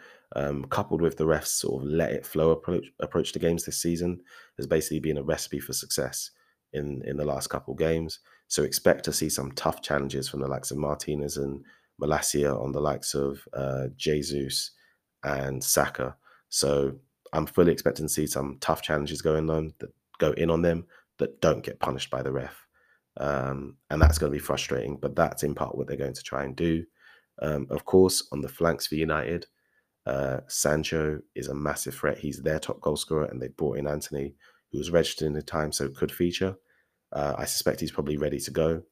[0.68, 4.20] coupled with the refs sort of let it flow approach approach to games this season,
[4.58, 6.30] has basically been a recipe for success
[6.74, 8.18] in in the last couple games.
[8.48, 11.64] So expect to see some tough challenges from the likes of Martinez and
[12.00, 14.72] Malacia on the likes of uh, Jesus
[15.24, 16.16] and Saka.
[16.48, 16.94] So
[17.32, 20.86] I'm fully expecting to see some tough challenges going on that go in on them
[21.18, 22.66] that don't get punished by the ref.
[23.18, 26.22] Um, and that's going to be frustrating, but that's in part what they're going to
[26.22, 26.84] try and do.
[27.40, 29.46] Um, of course, on the flanks for United,
[30.06, 32.18] uh, Sancho is a massive threat.
[32.18, 34.34] He's their top goal scorer, and they brought in Antony,
[34.70, 36.56] who was registered in the time, so could feature.
[37.12, 38.82] Uh, I suspect he's probably ready to go.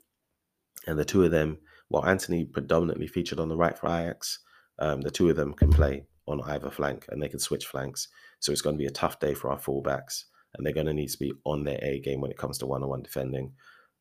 [0.86, 4.38] And the two of them, while Antony predominantly featured on the right for Ajax,
[4.78, 8.08] um, the two of them can play on either flank and they can switch flanks.
[8.40, 10.24] So it's going to be a tough day for our fullbacks,
[10.54, 12.66] and they're going to need to be on their A game when it comes to
[12.66, 13.52] one on one defending.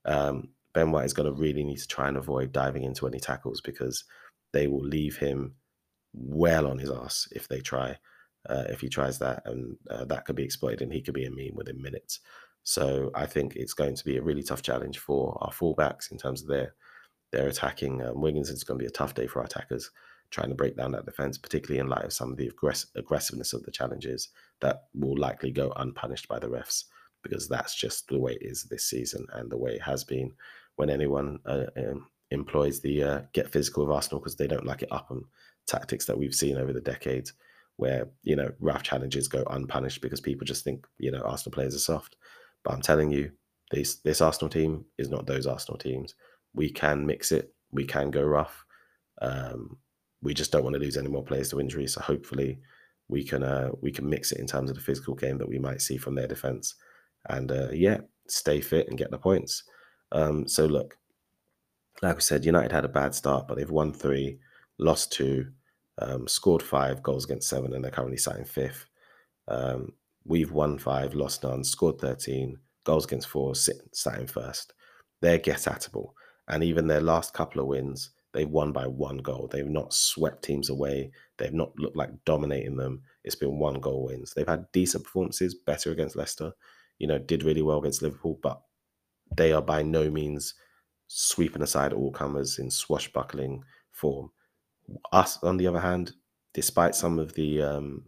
[0.05, 3.19] Um, ben White is going to really need to try and avoid diving into any
[3.19, 4.03] tackles because
[4.51, 5.55] they will leave him
[6.13, 7.97] well on his ass if they try.
[8.49, 11.25] Uh, if he tries that, and uh, that could be exploited, and he could be
[11.25, 12.19] a meme within minutes.
[12.63, 16.17] So I think it's going to be a really tough challenge for our fullbacks in
[16.17, 16.75] terms of their
[17.31, 18.01] their attacking.
[18.01, 19.91] Um, Wiggins is going to be a tough day for our attackers
[20.29, 23.53] trying to break down that defense, particularly in light of some of the aggress- aggressiveness
[23.53, 24.29] of the challenges
[24.61, 26.85] that will likely go unpunished by the refs
[27.21, 30.31] because that's just the way it is this season and the way it has been
[30.75, 34.81] when anyone uh, um, employs the uh, get physical with Arsenal because they don't like
[34.81, 35.23] it up and
[35.67, 37.33] tactics that we've seen over the decades
[37.77, 41.75] where you know rough challenges go unpunished because people just think you know Arsenal players
[41.75, 42.17] are soft.
[42.63, 43.31] But I'm telling you,
[43.71, 46.15] this this Arsenal team is not those Arsenal teams.
[46.53, 47.53] We can mix it.
[47.71, 48.65] We can go rough.
[49.21, 49.77] Um,
[50.21, 51.87] we just don't want to lose any more players to injury.
[51.87, 52.59] So hopefully,
[53.07, 55.59] we can uh, we can mix it in terms of the physical game that we
[55.59, 56.75] might see from their defense,
[57.29, 59.63] and uh, yeah, stay fit and get the points.
[60.11, 60.97] Um, so look,
[62.01, 64.39] like I said, United had a bad start, but they've won three,
[64.77, 65.47] lost two,
[65.99, 68.85] um, scored five goals against seven, and they're currently sat in fifth.
[69.47, 69.93] Um,
[70.25, 74.73] we've won five, lost none, scored 13, goals against four, sit, sat in first.
[75.21, 76.13] They're get atable.
[76.47, 79.47] And even their last couple of wins, they've won by one goal.
[79.51, 81.11] They've not swept teams away.
[81.37, 83.01] They've not looked like dominating them.
[83.23, 84.33] It's been one goal wins.
[84.33, 86.51] They've had decent performances, better against Leicester,
[86.99, 88.61] you know, did really well against Liverpool, but
[89.35, 90.53] they are by no means
[91.07, 94.31] sweeping aside all comers in swashbuckling form.
[95.11, 96.13] Us, on the other hand,
[96.53, 98.03] despite some of the um,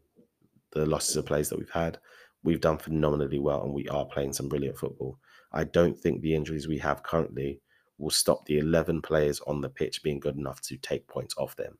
[0.75, 1.97] the losses of plays that we've had,
[2.43, 5.17] we've done phenomenally well and we are playing some brilliant football.
[5.51, 7.61] I don't think the injuries we have currently
[7.97, 11.55] will stop the 11 players on the pitch being good enough to take points off
[11.55, 11.77] them.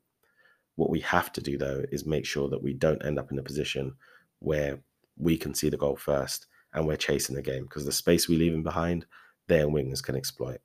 [0.75, 3.39] What we have to do, though, is make sure that we don't end up in
[3.39, 3.95] a position
[4.39, 4.79] where
[5.17, 8.36] we can see the goal first and we're chasing the game because the space we
[8.36, 9.05] leave leaving behind,
[9.47, 10.60] their wingers can exploit.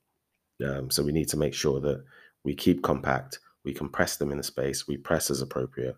[0.65, 2.03] Um, so we need to make sure that
[2.45, 5.97] we keep compact, we compress them in the space, we press as appropriate,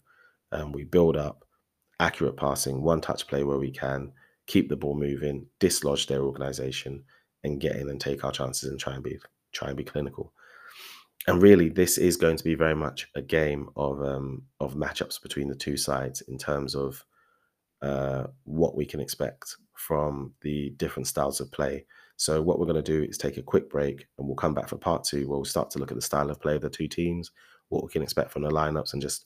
[0.50, 1.44] and we build up
[2.02, 4.12] accurate passing, one touch play where we can,
[4.46, 7.04] keep the ball moving, dislodge their organization,
[7.44, 9.18] and get in and take our chances and try and be
[9.52, 10.32] try and be clinical.
[11.28, 15.22] And really, this is going to be very much a game of um, of matchups
[15.22, 17.04] between the two sides in terms of
[17.80, 21.86] uh, what we can expect from the different styles of play.
[22.16, 24.68] So what we're going to do is take a quick break and we'll come back
[24.68, 26.70] for part two where we'll start to look at the style of play of the
[26.70, 27.32] two teams,
[27.68, 29.24] what we can expect from the lineups, and just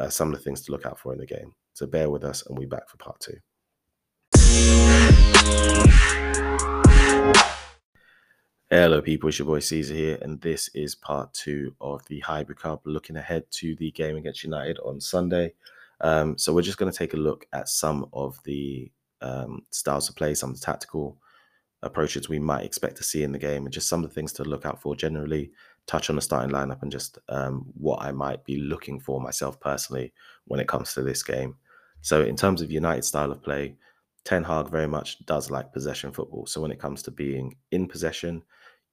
[0.00, 1.52] uh, some of the things to look out for in the game.
[1.82, 3.38] So bear with us and we'll be back for part two.
[8.70, 9.28] Hello, people.
[9.28, 13.16] It's your boy Caesar here, and this is part two of the Highbury Club looking
[13.16, 15.54] ahead to the game against United on Sunday.
[16.00, 20.08] Um, so, we're just going to take a look at some of the um, styles
[20.08, 21.18] of play, some of the tactical
[21.82, 24.32] approaches we might expect to see in the game, and just some of the things
[24.34, 25.50] to look out for generally.
[25.88, 29.58] Touch on the starting lineup and just um, what I might be looking for myself
[29.58, 30.12] personally
[30.44, 31.56] when it comes to this game.
[32.02, 33.76] So, in terms of United style of play,
[34.24, 36.46] Ten Hag very much does like possession football.
[36.46, 38.42] So, when it comes to being in possession,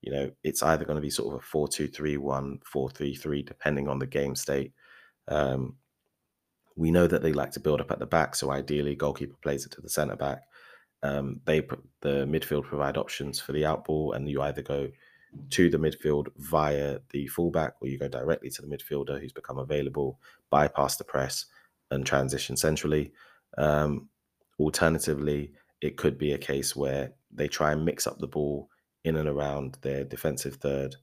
[0.01, 2.89] you know, it's either going to be sort of a 4 2 3 1, 4
[2.89, 4.73] 3 3, depending on the game state.
[5.27, 5.75] Um,
[6.75, 8.35] we know that they like to build up at the back.
[8.35, 10.43] So ideally, goalkeeper plays it to the centre back.
[11.03, 11.61] Um, they
[12.01, 14.89] the midfield provide options for the outball, and you either go
[15.51, 19.57] to the midfield via the fullback, or you go directly to the midfielder who's become
[19.57, 20.19] available,
[20.49, 21.45] bypass the press,
[21.91, 23.11] and transition centrally.
[23.57, 24.09] Um,
[24.59, 28.69] alternatively, it could be a case where they try and mix up the ball
[29.03, 30.95] in and around their defensive third,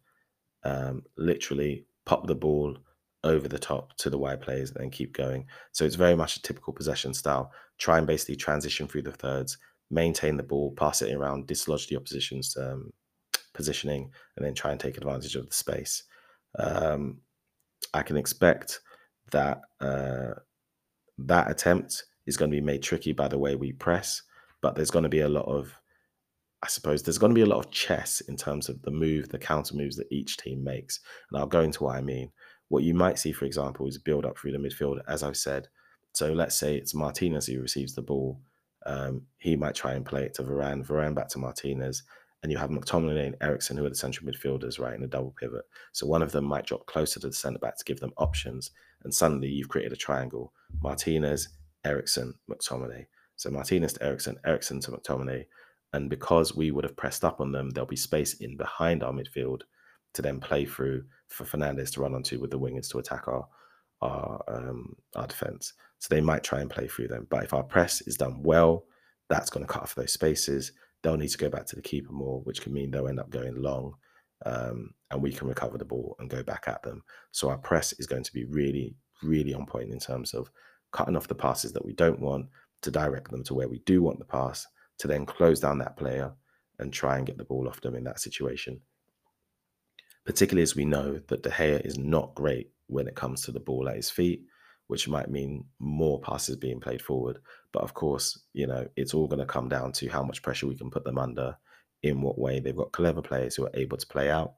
[0.64, 2.76] um, literally pop the ball
[3.24, 5.46] over the top to the wide players and keep going.
[5.72, 7.50] So it's very much a typical possession style.
[7.78, 9.58] Try and basically transition through the thirds,
[9.90, 12.92] maintain the ball, pass it around, dislodge the opposition's um,
[13.54, 16.04] positioning, and then try and take advantage of the space.
[16.58, 17.18] Um,
[17.92, 18.80] I can expect
[19.32, 20.34] that uh,
[21.18, 24.22] that attempt is going to be made tricky by the way we press,
[24.60, 25.74] but there's going to be a lot of
[26.62, 29.28] I suppose there's going to be a lot of chess in terms of the move,
[29.28, 31.00] the counter moves that each team makes.
[31.30, 32.32] And I'll go into what I mean.
[32.68, 35.68] What you might see, for example, is build up through the midfield, as I've said.
[36.12, 38.40] So let's say it's Martinez who receives the ball.
[38.86, 42.02] Um, he might try and play it to Varane, Varane back to Martinez.
[42.42, 45.34] And you have McTominay and Eriksen, who are the central midfielders, right, in a double
[45.38, 45.64] pivot.
[45.92, 48.70] So one of them might drop closer to the centre back to give them options.
[49.04, 51.48] And suddenly you've created a triangle Martinez,
[51.84, 53.06] Eriksen, McTominay.
[53.36, 55.46] So Martinez to Eriksen, Eriksen to McTominay.
[55.92, 59.12] And because we would have pressed up on them, there'll be space in behind our
[59.12, 59.62] midfield
[60.14, 63.46] to then play through for Fernandes to run onto with the wingers to attack our
[64.02, 65.72] our um, our defense.
[65.98, 67.26] So they might try and play through them.
[67.30, 68.84] But if our press is done well,
[69.28, 70.72] that's going to cut off those spaces.
[71.06, 73.30] They'll need to go back to the keeper more, which can mean they'll end up
[73.30, 73.94] going long,
[74.44, 77.04] um, and we can recover the ball and go back at them.
[77.30, 80.50] So our press is going to be really, really on point in terms of
[80.90, 82.48] cutting off the passes that we don't want
[82.82, 84.66] to direct them to where we do want the pass
[84.98, 86.32] to then close down that player
[86.80, 88.80] and try and get the ball off them in that situation.
[90.24, 93.60] Particularly as we know that De Gea is not great when it comes to the
[93.60, 94.42] ball at his feet,
[94.88, 97.38] which might mean more passes being played forward.
[97.72, 100.66] But of course, you know, it's all going to come down to how much pressure
[100.66, 101.56] we can put them under,
[102.02, 102.60] in what way.
[102.60, 104.54] They've got clever players who are able to play out.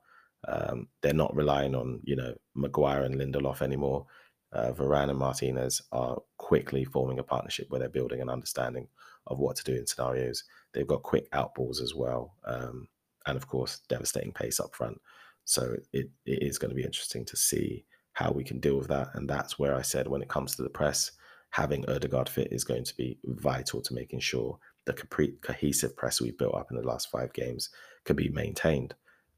[0.47, 4.07] Um, they're not relying on, you know, Maguire and Lindelof anymore.
[4.53, 8.88] Uh, Varane and Martinez are quickly forming a partnership where they're building an understanding
[9.27, 10.45] of what to do in scenarios.
[10.73, 12.88] They've got quick outballs as well, um,
[13.27, 15.01] and of course, devastating pace up front.
[15.45, 17.85] So it, it is going to be interesting to see
[18.19, 19.11] how we can deal with that.
[19.15, 21.13] And that's where I said when it comes to the press,
[21.51, 24.93] having Odegaard fit is going to be vital to making sure the
[25.41, 27.71] cohesive press we've built up in the last five games
[28.05, 28.93] can be maintained.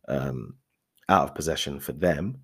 [0.08, 0.54] Um,
[1.10, 2.38] out of possession for them,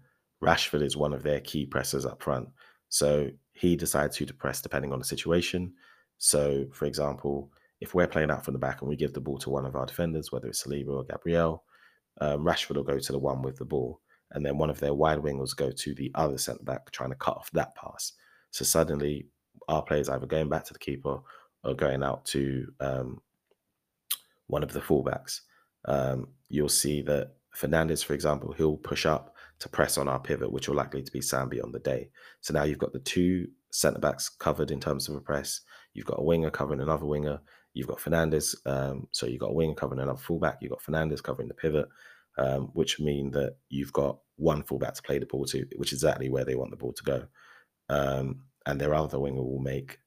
[0.44, 2.51] Rashford is one of their key pressers up front.
[2.90, 5.72] So he decides who to press depending on the situation.
[6.18, 9.38] So, for example, if we're playing out from the back and we give the ball
[9.38, 11.64] to one of our defenders, whether it's Saliba or Gabriel,
[12.20, 14.94] um, Rashford will go to the one with the ball, and then one of their
[14.94, 18.12] wide wingers go to the other centre back, trying to cut off that pass.
[18.50, 19.28] So suddenly,
[19.68, 21.18] our players either going back to the keeper
[21.64, 23.20] or going out to um,
[24.46, 25.40] one of the fullbacks.
[25.84, 30.52] Um, you'll see that Fernandes, for example, he'll push up to press on our pivot,
[30.52, 32.10] which will likely to be Sambi on the day.
[32.40, 35.62] So now you've got the two centre backs covered in terms of a press.
[35.94, 37.40] You've got a winger covering another winger.
[37.72, 38.54] You've got Fernandes.
[38.66, 40.58] Um, so you've got a winger covering another fullback.
[40.60, 41.88] You've got Fernandes covering the pivot,
[42.39, 46.03] um, which mean that you've got one fullback to play the ball to, which is
[46.03, 47.26] exactly where they want the ball to go.
[47.89, 49.99] Um, and their other winger will make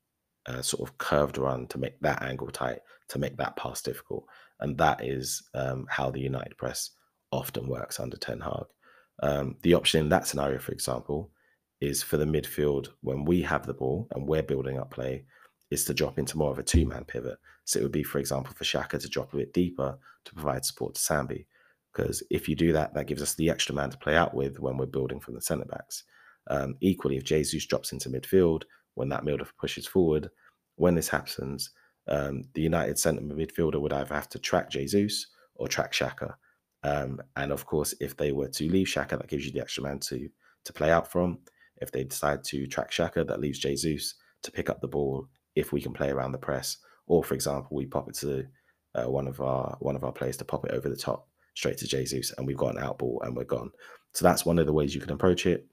[0.45, 4.25] a sort of curved run to make that angle tight, to make that pass difficult.
[4.59, 6.91] And that is um, how the United press
[7.31, 8.65] often works under Ten Hag.
[9.21, 11.31] Um, the option in that scenario, for example,
[11.81, 15.25] is for the midfield when we have the ball and we're building up play
[15.71, 17.37] is to drop into more of a two man pivot.
[17.65, 20.65] So it would be, for example, for Xhaka to drop a bit deeper to provide
[20.65, 21.45] support to Sambi.
[21.99, 24.59] Because if you do that, that gives us the extra man to play out with
[24.59, 26.03] when we're building from the centre backs.
[26.49, 28.63] Um, equally, if Jesus drops into midfield,
[28.95, 30.29] when that midfielder pushes forward,
[30.75, 31.71] when this happens,
[32.07, 36.35] um, the United centre midfielder would either have to track Jesus or track Xhaka.
[36.83, 39.83] Um, and of course, if they were to leave Xhaka, that gives you the extra
[39.83, 40.29] man to
[40.65, 41.39] to play out from.
[41.77, 45.73] If they decide to track Xhaka, that leaves Jesus to pick up the ball if
[45.73, 46.77] we can play around the press,
[47.07, 48.45] or for example, we pop it to
[48.95, 51.28] uh, one of our one of our players to pop it over the top
[51.59, 53.69] straight to Jesus, and we've got an out ball and we're gone.
[54.13, 55.67] So that's one of the ways you can approach it.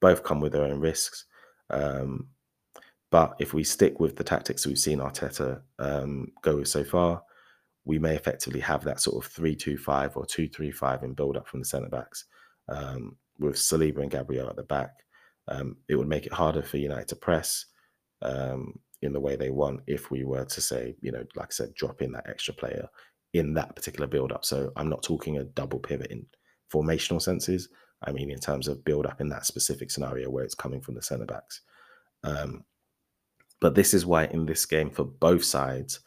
[0.00, 1.26] Both come with their own risks.
[1.70, 2.28] Um,
[3.10, 7.22] but if we stick with the tactics we've seen Arteta um, go with so far,
[7.84, 11.14] we may effectively have that sort of 3 2 5 or 2 3 5 in
[11.14, 12.24] build up from the centre backs
[12.68, 15.04] um, with Saliba and Gabriel at the back.
[15.48, 17.66] Um, it would make it harder for United to press
[18.22, 21.50] um, in the way they want if we were to say, you know, like I
[21.50, 22.88] said, drop in that extra player
[23.34, 24.44] in that particular build up.
[24.44, 26.24] So I'm not talking a double pivot in
[26.72, 27.68] formational senses.
[28.02, 30.94] I mean, in terms of build up in that specific scenario where it's coming from
[30.94, 31.60] the centre backs.
[32.22, 32.64] Um,
[33.60, 36.00] but this is why in this game, for both sides,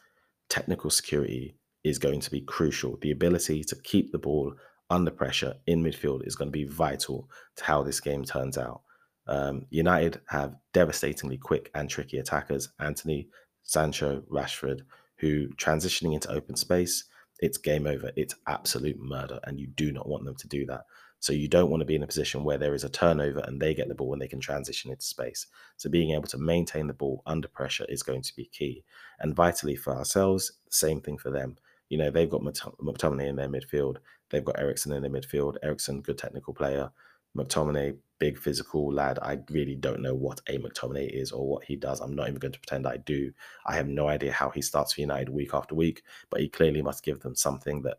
[0.48, 2.98] technical security is going to be crucial.
[3.00, 4.54] The ability to keep the ball
[4.90, 8.82] under pressure in midfield is going to be vital to how this game turns out.
[9.26, 13.28] Um, United have devastatingly quick and tricky attackers Antony,
[13.64, 14.80] Sancho, Rashford,
[15.18, 17.04] who transitioning into open space,
[17.38, 18.10] it's game over.
[18.16, 20.82] It's absolute murder, and you do not want them to do that.
[21.20, 23.60] So you don't want to be in a position where there is a turnover and
[23.60, 25.46] they get the ball and they can transition into space.
[25.76, 28.84] So being able to maintain the ball under pressure is going to be key.
[29.18, 31.56] And vitally for ourselves, same thing for them.
[31.88, 33.96] You know, they've got McTominay in their midfield.
[34.30, 35.56] They've got Eriksen in their midfield.
[35.62, 36.90] Eriksen, good technical player.
[37.36, 39.18] McTominay, big physical lad.
[39.22, 42.00] I really don't know what a McTominay is or what he does.
[42.00, 43.32] I'm not even going to pretend I do.
[43.66, 46.82] I have no idea how he starts for United week after week, but he clearly
[46.82, 47.98] must give them something that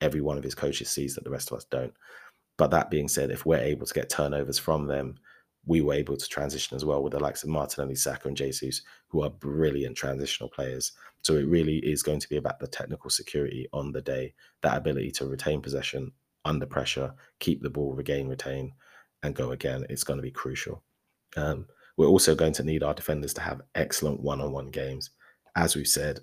[0.00, 1.94] every one of his coaches sees that the rest of us don't.
[2.56, 5.16] But that being said, if we're able to get turnovers from them,
[5.66, 8.82] we were able to transition as well with the likes of Martinelli, Saka, and Jesus,
[9.08, 10.92] who are brilliant transitional players.
[11.22, 14.76] So it really is going to be about the technical security on the day, that
[14.76, 16.12] ability to retain possession
[16.44, 18.72] under pressure, keep the ball, regain, retain,
[19.22, 19.86] and go again.
[19.88, 20.82] It's going to be crucial.
[21.36, 21.66] Um,
[21.96, 25.10] we're also going to need our defenders to have excellent one on one games.
[25.56, 26.20] As we've said,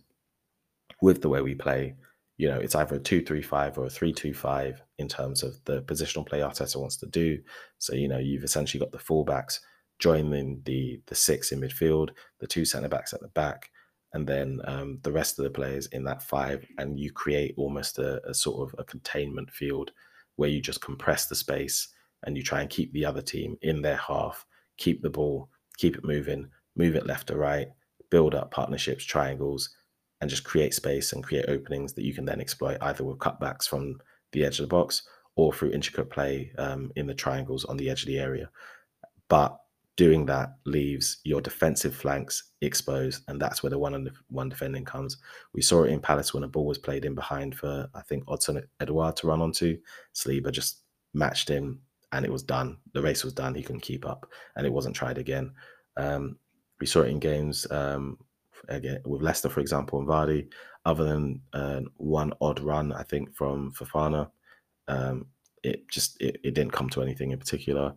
[1.01, 1.95] with the way we play,
[2.37, 5.43] you know, it's either a 2 3 5 or a 3 2 5 in terms
[5.43, 7.39] of the positional play Arteta wants to do.
[7.77, 9.59] So, you know, you've essentially got the fullbacks
[9.99, 13.71] joining the the six in midfield, the two centre backs at the back,
[14.13, 16.65] and then um, the rest of the players in that five.
[16.77, 19.91] And you create almost a, a sort of a containment field
[20.35, 21.87] where you just compress the space
[22.25, 24.45] and you try and keep the other team in their half,
[24.77, 27.67] keep the ball, keep it moving, move it left to right,
[28.09, 29.69] build up partnerships, triangles,
[30.21, 33.67] and just create space and create openings that you can then exploit either with cutbacks
[33.67, 33.99] from
[34.31, 35.03] the edge of the box
[35.35, 38.49] or through intricate play um, in the triangles on the edge of the area.
[39.29, 39.57] But
[39.95, 44.85] doing that leaves your defensive flanks exposed, and that's where the one on one defending
[44.85, 45.17] comes.
[45.53, 48.25] We saw it in Palace when a ball was played in behind for I think
[48.25, 49.77] Odsonne Edouard to run onto.
[50.15, 51.81] Saliba just matched him,
[52.11, 52.77] and it was done.
[52.93, 53.55] The race was done.
[53.55, 55.51] He couldn't keep up, and it wasn't tried again.
[55.97, 56.37] Um,
[56.79, 58.17] we saw it in games um,
[58.69, 60.47] again with Leicester, for example, and Vardy.
[60.85, 64.29] Other than uh, one odd run, I think from Fofana,
[64.87, 65.25] um,
[65.63, 67.93] it just it, it didn't come to anything in particular.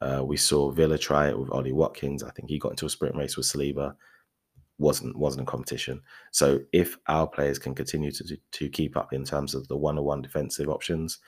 [0.00, 2.22] Uh, we saw Villa try it with Ollie Watkins.
[2.22, 3.94] I think he got into a sprint race with Saliba.
[4.78, 6.02] wasn't wasn't a competition.
[6.32, 9.96] So if our players can continue to to keep up in terms of the one
[9.96, 11.20] on one defensive options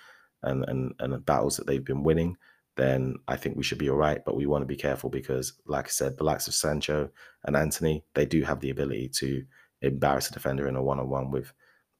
[0.42, 2.36] and and and battles that they've been winning,
[2.76, 4.24] then I think we should be all right.
[4.24, 7.10] But we want to be careful because, like I said, the likes of Sancho
[7.44, 9.44] and Antony, they do have the ability to
[9.82, 11.52] embarrass a defender in a one on one with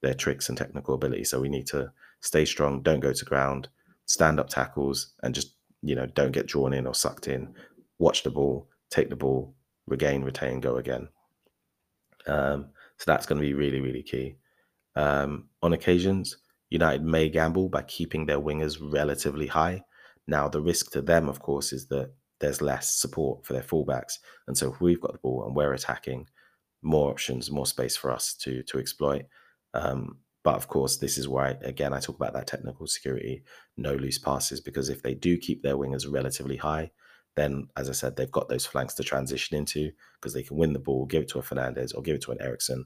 [0.03, 1.25] their tricks and technical ability.
[1.25, 3.69] So we need to stay strong, don't go to ground,
[4.07, 7.55] stand up tackles, and just, you know, don't get drawn in or sucked in.
[7.99, 9.55] Watch the ball, take the ball,
[9.87, 11.09] regain, retain, go again.
[12.27, 14.37] Um, so that's going to be really, really key.
[14.95, 16.39] Um, on occasions,
[16.71, 19.83] United may gamble by keeping their wingers relatively high
[20.27, 24.19] now, the risk to them, of course, is that there's less support for their fullbacks.
[24.47, 26.29] And so if we've got the ball and we're attacking,
[26.83, 29.25] more options, more space for us to to exploit.
[29.75, 33.43] Um, but of course, this is why again I talk about that technical security,
[33.77, 36.91] no loose passes, because if they do keep their wingers relatively high,
[37.35, 39.91] then as I said, they've got those flanks to transition into
[40.21, 42.33] because they can win the ball, give it to a Fernandes or give it to
[42.33, 42.85] an Eriksen,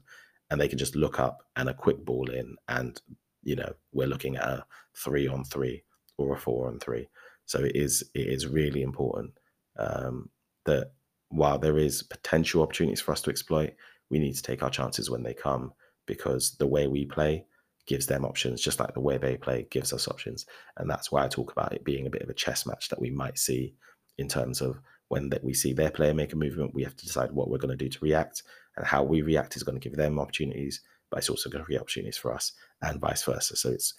[0.49, 3.01] and they can just look up and a quick ball in, and
[3.43, 4.65] you know we're looking at a
[4.95, 5.83] three on three
[6.17, 7.07] or a four on three.
[7.45, 9.31] So it is it is really important
[9.77, 10.29] um,
[10.65, 10.91] that
[11.29, 13.73] while there is potential opportunities for us to exploit,
[14.09, 15.73] we need to take our chances when they come
[16.05, 17.45] because the way we play
[17.87, 20.45] gives them options, just like the way they play gives us options.
[20.77, 23.01] And that's why I talk about it being a bit of a chess match that
[23.01, 23.75] we might see
[24.17, 27.05] in terms of when that we see their player make a movement, we have to
[27.05, 28.43] decide what we're going to do to react,
[28.77, 30.81] and how we react is going to give them opportunities,
[31.11, 33.55] but it's also going to create opportunities for us, and vice versa.
[33.55, 33.93] So it's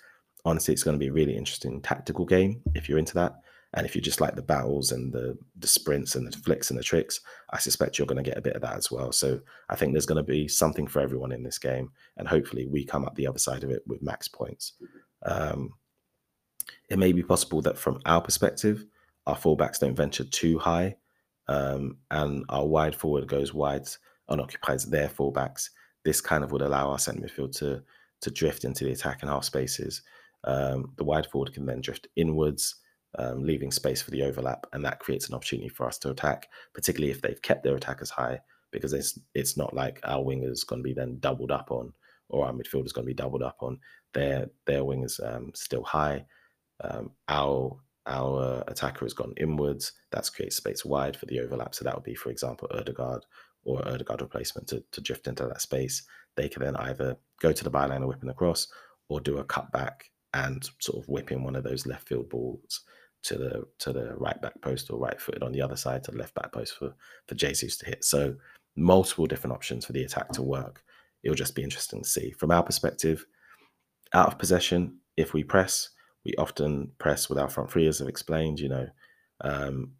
[0.44, 3.34] honestly, it's going to be a really interesting tactical game if you're into that.
[3.74, 6.78] And if you just like the battles and the the sprints and the flicks and
[6.78, 9.12] the tricks, I suspect you're going to get a bit of that as well.
[9.12, 9.40] So
[9.70, 12.84] I think there's going to be something for everyone in this game, and hopefully we
[12.84, 14.74] come up the other side of it with max points.
[15.24, 15.74] Um,
[16.90, 18.84] it may be possible that from our perspective,
[19.26, 20.96] our fullbacks don't venture too high,
[21.48, 23.88] um, and our wide forward goes wide
[24.28, 25.70] and occupies their fullbacks.
[26.04, 27.82] This kind of would allow our centre midfield to
[28.22, 30.02] to drift into the attack and half spaces.
[30.44, 32.76] Um, the wide forward can then drift inwards,
[33.18, 36.48] um, leaving space for the overlap, and that creates an opportunity for us to attack,
[36.72, 38.40] particularly if they've kept their attackers high,
[38.70, 41.92] because it's it's not like our wingers going to be then doubled up on,
[42.28, 43.78] or our midfield is going to be doubled up on.
[44.14, 46.24] Their their wingers um, still high.
[46.80, 49.92] Um, our our attacker has gone inwards.
[50.10, 51.74] That's creates space wide for the overlap.
[51.74, 53.24] So that would be, for example, Odegaard
[53.64, 56.02] or Odegaard replacement to, to drift into that space.
[56.36, 58.68] They can then either go to the byline and whipping across
[59.08, 60.02] or do a cutback
[60.34, 62.82] and sort of whip in one of those left field balls
[63.24, 66.10] to the to the right back post or right footed on the other side to
[66.10, 66.94] the left back post for
[67.28, 68.04] for Jesus to hit.
[68.04, 68.34] So
[68.76, 70.82] multiple different options for the attack to work.
[71.22, 72.32] It'll just be interesting to see.
[72.32, 73.26] From our perspective,
[74.12, 75.90] out of possession, if we press,
[76.24, 78.58] we often press with our front three, as I've explained.
[78.58, 78.86] You know,
[79.42, 79.92] um,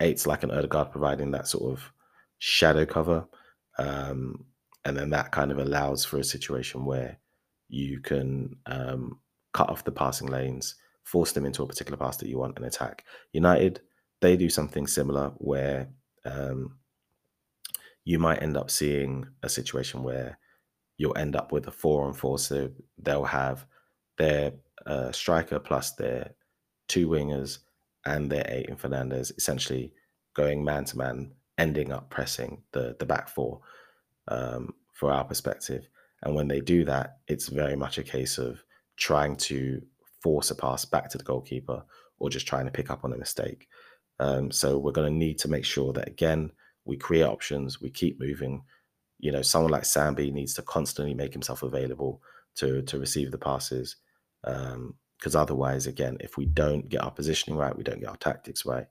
[0.00, 1.92] eight's like an Odegaard providing that sort of
[2.40, 3.28] shadow cover,
[3.78, 4.44] um,
[4.84, 7.18] and then that kind of allows for a situation where
[7.68, 9.20] you can um,
[9.52, 10.74] cut off the passing lanes,
[11.04, 13.04] force them into a particular pass that you want, and attack.
[13.32, 13.80] United,
[14.20, 15.88] they do something similar where
[16.24, 16.76] um,
[18.04, 20.38] you might end up seeing a situation where
[20.96, 22.38] you'll end up with a four on four.
[22.38, 23.66] So they'll have
[24.18, 24.52] their
[24.86, 26.34] uh, striker plus their
[26.88, 27.58] two wingers
[28.04, 29.92] and their eight in Fernandes, essentially
[30.34, 33.60] going man to man, ending up pressing the the back four
[34.28, 35.86] um, for our perspective.
[36.22, 38.62] And when they do that, it's very much a case of
[38.96, 39.80] trying to
[40.22, 41.82] force a pass back to the goalkeeper
[42.18, 43.68] or just trying to pick up on a mistake.
[44.18, 46.50] Um, so we're going to need to make sure that again
[46.84, 48.62] we create options, we keep moving.
[49.18, 52.22] You know, someone like Sambi needs to constantly make himself available
[52.56, 53.96] to to receive the passes
[54.42, 58.16] because um, otherwise, again, if we don't get our positioning right, we don't get our
[58.16, 58.86] tactics right,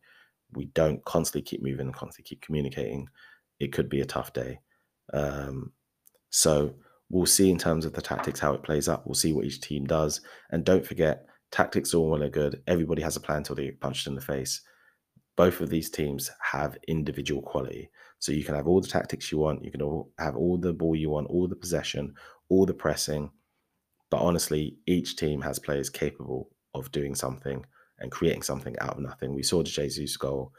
[0.54, 3.08] we don't constantly keep moving and constantly keep communicating,
[3.60, 4.60] it could be a tough day.
[5.14, 5.72] Um,
[6.30, 6.74] so
[7.10, 9.06] we'll see in terms of the tactics how it plays up.
[9.06, 10.22] We'll see what each team does,
[10.52, 12.62] and don't forget, tactics are all well and good.
[12.68, 14.62] Everybody has a plan until they get punched in the face.
[15.36, 17.90] Both of these teams have individual quality.
[18.20, 20.74] So you can have all the tactics you want, you can all have all the
[20.74, 22.14] ball you want, all the possession,
[22.50, 23.32] all the pressing,
[24.10, 27.66] but honestly, each team has players capable of doing something
[28.00, 29.34] and creating something out of nothing.
[29.34, 30.54] We saw Jesus goal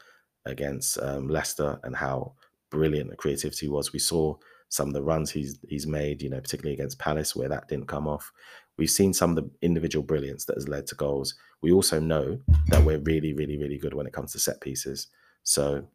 [0.45, 2.33] against um, Leicester and how
[2.69, 3.93] brilliant the creativity was.
[3.93, 4.35] We saw
[4.69, 7.87] some of the runs he's he's made, you know, particularly against Palace where that didn't
[7.87, 8.31] come off.
[8.77, 11.35] We've seen some of the individual brilliance that has led to goals.
[11.61, 12.39] We also know
[12.69, 15.07] that we're really, really, really good when it comes to set pieces.
[15.43, 15.87] So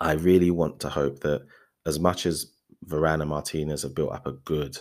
[0.00, 1.46] I really want to hope that
[1.86, 2.52] as much as
[2.86, 4.78] Varane and Martinez have built up a good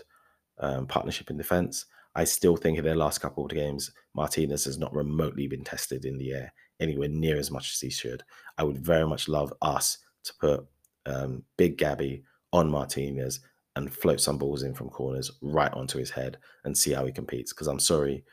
[0.60, 1.86] um, partnership in defence.
[2.16, 6.06] I still think in their last couple of games, Martinez has not remotely been tested
[6.06, 8.24] in the air anywhere near as much as he should.
[8.58, 10.66] I would very much love us to put
[11.06, 13.40] um, Big Gabby on Martinez
[13.76, 17.12] and float some balls in from corners right onto his head and see how he
[17.12, 17.52] competes.
[17.52, 18.24] Because I'm sorry,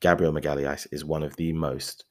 [0.00, 2.04] Gabriel Magalhaes is one of the most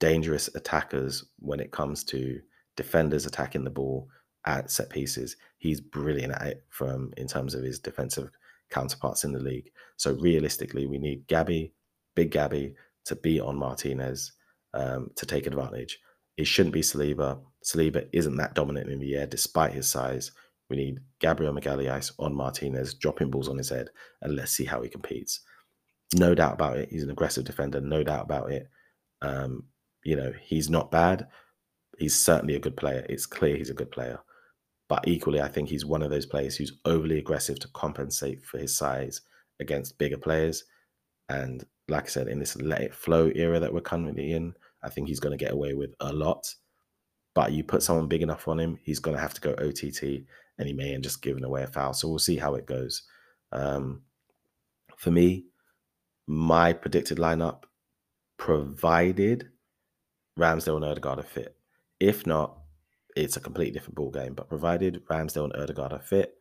[0.00, 2.40] dangerous attackers when it comes to
[2.76, 4.08] defenders attacking the ball
[4.46, 5.36] at set pieces.
[5.58, 8.30] He's brilliant at it from in terms of his defensive
[8.70, 9.70] counterparts in the league.
[9.96, 11.74] So realistically, we need Gabby,
[12.14, 12.74] Big Gabby,
[13.06, 14.32] to be on Martinez
[14.74, 15.98] um, to take advantage.
[16.36, 17.40] It shouldn't be Saliba.
[17.64, 20.32] Saliba isn't that dominant in the air despite his size.
[20.68, 23.90] We need Gabriel Magalhaes on Martinez, dropping balls on his head,
[24.22, 25.40] and let's see how he competes.
[26.14, 26.88] No doubt about it.
[26.90, 27.80] He's an aggressive defender.
[27.80, 28.68] No doubt about it.
[29.20, 29.64] Um,
[30.04, 31.26] you know, he's not bad.
[31.98, 33.04] He's certainly a good player.
[33.08, 34.20] It's clear he's a good player.
[34.90, 38.58] But equally, I think he's one of those players who's overly aggressive to compensate for
[38.58, 39.20] his size
[39.60, 40.64] against bigger players.
[41.28, 44.88] And like I said, in this let it flow era that we're currently in, I
[44.88, 46.52] think he's going to get away with a lot.
[47.36, 50.24] But you put someone big enough on him, he's going to have to go OTT
[50.58, 51.92] and he may end just giving away a foul.
[51.94, 53.04] So we'll see how it goes.
[53.52, 54.02] Um,
[54.96, 55.44] for me,
[56.26, 57.62] my predicted lineup,
[58.38, 59.50] provided
[60.36, 61.56] Ramsdale and Odegaard are fit.
[62.00, 62.59] If not,
[63.16, 64.34] it's a completely different ball game.
[64.34, 66.34] But provided Ramsdale and Odegaard are fit,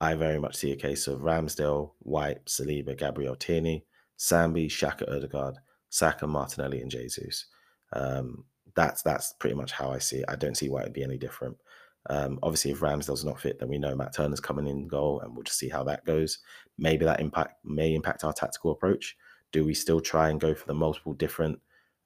[0.00, 3.84] I very much see a case of Ramsdale, White, Saliba, Gabriel Tierney,
[4.18, 5.56] Sambi, Xhaka, Odegaard,
[5.88, 7.46] Saka, Martinelli, and Jesus.
[7.92, 8.44] Um,
[8.74, 10.24] that's that's pretty much how I see it.
[10.28, 11.56] I don't see why it'd be any different.
[12.10, 15.34] Um, obviously, if Ramsdale's not fit, then we know Matt Turner's coming in goal, and
[15.34, 16.38] we'll just see how that goes.
[16.76, 19.16] Maybe that impact may impact our tactical approach.
[19.52, 21.60] Do we still try and go for the multiple different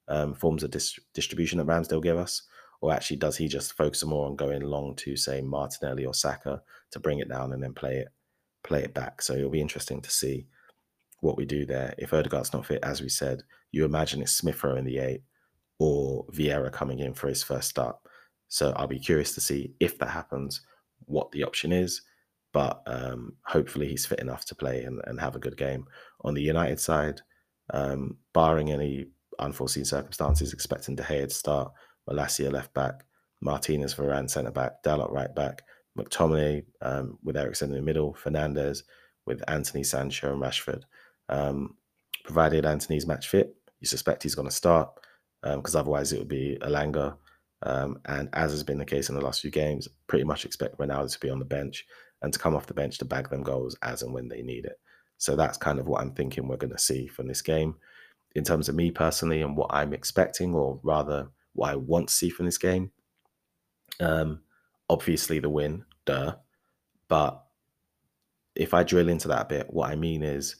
[0.08, 2.42] um, forms of dis- distribution that Ramsdale give us,
[2.80, 6.62] or actually does he just focus more on going long to say Martinelli or Saka
[6.92, 8.08] to bring it down and then play it
[8.62, 9.22] play it back?
[9.22, 10.46] So it'll be interesting to see.
[11.20, 11.94] what we do there.
[11.98, 15.22] If Odegaard's not fit, as we said, you imagine it's Smith Rowe in the eight
[15.78, 17.96] or Vieira coming in for his first start.
[18.48, 20.62] So I'll be curious to see if that happens,
[21.06, 22.02] what the option is.
[22.52, 25.86] But um, hopefully he's fit enough to play and, and have a good game.
[26.22, 27.20] On the United side,
[27.74, 29.08] um, barring any
[29.38, 31.72] unforeseen circumstances, expecting De Gea to start,
[32.08, 33.04] Malacia left back,
[33.40, 35.62] Martinez Varane centre back, Dalot right back,
[35.96, 38.82] McTominay um, with Eriksen in the middle, Fernandes
[39.26, 40.82] with Antony Sancho and Rashford.
[41.28, 41.76] Um,
[42.24, 44.90] provided Antony's match fit, you suspect he's going to start
[45.42, 47.16] because um, otherwise it would be Elanga.
[47.62, 50.78] Um, and as has been the case in the last few games, pretty much expect
[50.78, 51.84] Ronaldo to be on the bench
[52.22, 54.64] and to come off the bench to bag them goals as and when they need
[54.64, 54.80] it.
[55.18, 57.76] So that's kind of what I'm thinking we're going to see from this game.
[58.34, 61.28] In terms of me personally and what I'm expecting, or rather
[61.58, 62.90] what I want to see from this game,
[64.00, 64.40] um,
[64.88, 66.36] obviously the win, duh.
[67.08, 67.42] But
[68.54, 70.56] if I drill into that a bit, what I mean is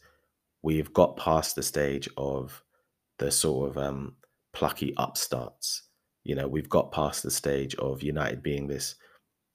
[0.63, 2.63] we've got past the stage of
[3.19, 4.17] the sort of um,
[4.53, 5.83] plucky upstarts.
[6.25, 8.97] You know, we've got past the stage of United being this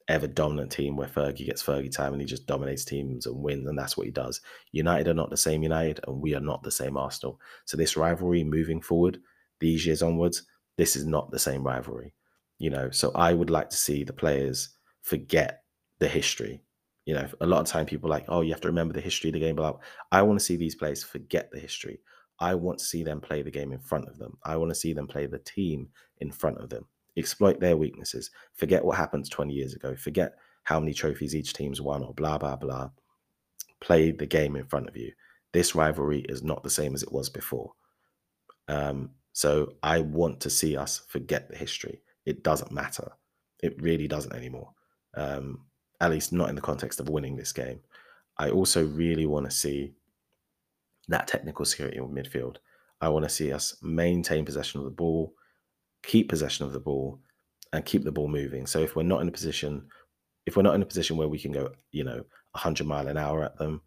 [0.10, 3.68] ever dominant team where Fergie gets Fergie time and he just dominates teams and wins,
[3.68, 4.42] and that's what he does.
[4.72, 7.40] United are not the same United, and we are not the same Arsenal.
[7.66, 9.20] So this rivalry moving forward,
[9.60, 10.44] these years onwards,
[10.78, 12.14] this is not the same rivalry.
[12.60, 14.70] You know, so I would like to see the players
[15.02, 15.64] forget
[16.00, 16.62] the history.
[17.06, 19.30] You know, a lot of time people like, oh, you have to remember the history
[19.30, 19.56] of the game.
[19.56, 19.78] But
[20.12, 22.00] I want to see these players forget the history.
[22.40, 24.38] I want to see them play the game in front of them.
[24.44, 26.86] I want to see them play the team in front of them.
[27.18, 28.32] Exploit their weaknesses.
[28.56, 29.96] Forget what happened 20 years ago.
[29.96, 32.90] Forget how many trophies each team's won or blah, blah, blah.
[33.82, 35.12] Play the game in front of you.
[35.52, 37.74] This rivalry is not the same as it was before.
[38.68, 42.02] Um, so I want to see us forget the history.
[42.26, 43.12] It doesn't matter.
[43.62, 44.72] It really doesn't anymore.
[45.16, 45.66] Um,
[46.00, 47.80] at least not in the context of winning this game.
[48.38, 49.94] I also really want to see
[51.08, 52.58] that technical security in midfield.
[53.02, 55.34] I want to see us maintain possession of the ball,
[56.04, 57.20] keep possession of the ball,
[57.74, 58.66] and keep the ball moving.
[58.66, 59.88] So if we're not in a position,
[60.46, 63.18] if we're not in a position where we can go, you know, 100 mile an
[63.18, 63.82] hour at them,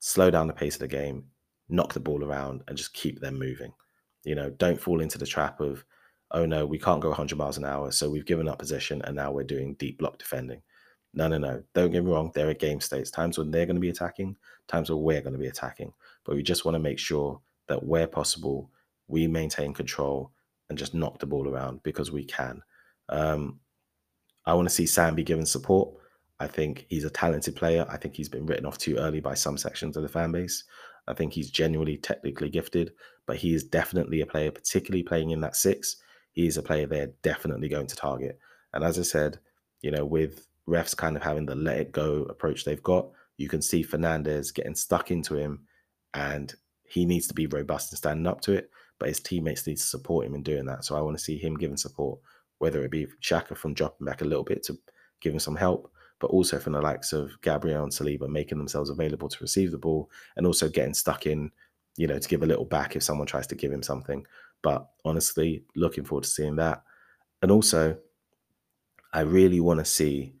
[0.00, 1.24] slow down the pace of the game,
[1.68, 3.72] knock the ball around, and just keep them moving.
[4.24, 5.84] You know, don't fall into the trap of,
[6.32, 9.16] oh no, we can't go 100 miles an hour, so we've given up possession and
[9.16, 10.62] now we're doing deep block defending.
[11.12, 11.62] No, no, no.
[11.74, 12.30] Don't get me wrong.
[12.34, 14.36] There are game states, times when they're going to be attacking,
[14.68, 15.92] times when we're going to be attacking.
[16.24, 18.70] But we just want to make sure that where possible,
[19.08, 20.30] we maintain control
[20.68, 22.62] and just knock the ball around because we can.
[23.08, 23.58] Um,
[24.46, 25.94] I want to see Sam be given support.
[26.38, 27.84] I think he's a talented player.
[27.88, 30.64] I think he's been written off too early by some sections of the fan base.
[31.06, 32.92] I think he's genuinely technically gifted,
[33.30, 35.98] but he is definitely a player, particularly playing in that six.
[36.32, 38.40] He is a player they're definitely going to target.
[38.74, 39.38] And as I said,
[39.82, 43.06] you know, with refs kind of having the let it go approach they've got,
[43.36, 45.60] you can see Fernandes getting stuck into him
[46.12, 46.52] and
[46.82, 48.68] he needs to be robust and standing up to it,
[48.98, 50.84] but his teammates need to support him in doing that.
[50.84, 52.18] So I want to see him giving support,
[52.58, 54.76] whether it be Xhaka from dropping back a little bit to
[55.20, 58.90] give him some help, but also from the likes of Gabriel and Saliba making themselves
[58.90, 61.52] available to receive the ball and also getting stuck in,
[62.00, 64.26] you know, to give a little back if someone tries to give him something.
[64.62, 66.82] But honestly, looking forward to seeing that.
[67.42, 67.98] And also,
[69.12, 70.32] I really want to see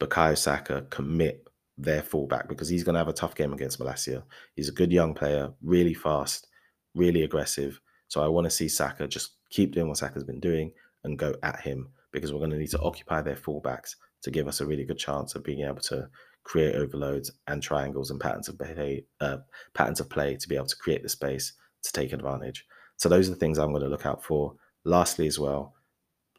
[0.00, 1.46] Bukayo Saka commit
[1.78, 4.24] their fullback because he's going to have a tough game against Malacia.
[4.56, 6.48] He's a good young player, really fast,
[6.96, 7.80] really aggressive.
[8.08, 10.72] So I want to see Saka just keep doing what Saka's been doing
[11.04, 14.48] and go at him because we're going to need to occupy their fullbacks to give
[14.48, 16.08] us a really good chance of being able to
[16.44, 19.38] create overloads and triangles and patterns of play, uh,
[19.74, 22.64] patterns of play to be able to create the space to take advantage.
[22.96, 24.54] So those are the things I'm going to look out for.
[24.84, 25.74] Lastly, as well,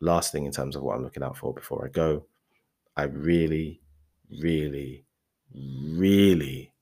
[0.01, 2.25] last thing in terms of what I'm looking out for before I go,
[2.95, 3.81] I really,
[4.41, 5.05] really,
[5.53, 6.73] really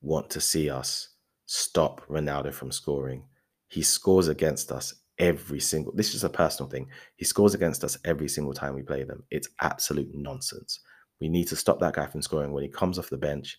[0.00, 1.08] want to see us
[1.46, 3.24] stop Ronaldo from scoring.
[3.68, 6.88] He scores against us every single this is a personal thing.
[7.16, 9.22] He scores against us every single time we play them.
[9.30, 10.80] It's absolute nonsense.
[11.22, 13.56] We need to stop that guy from scoring when he comes off the bench.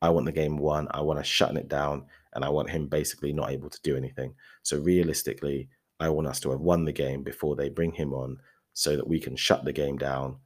[0.00, 0.88] I want the game won.
[0.92, 3.98] I want to shut it down and I want him basically not able to do
[3.98, 4.34] anything.
[4.62, 5.68] So realistically,
[6.00, 8.38] I want us to have won the game before they bring him on
[8.72, 10.38] so that we can shut the game down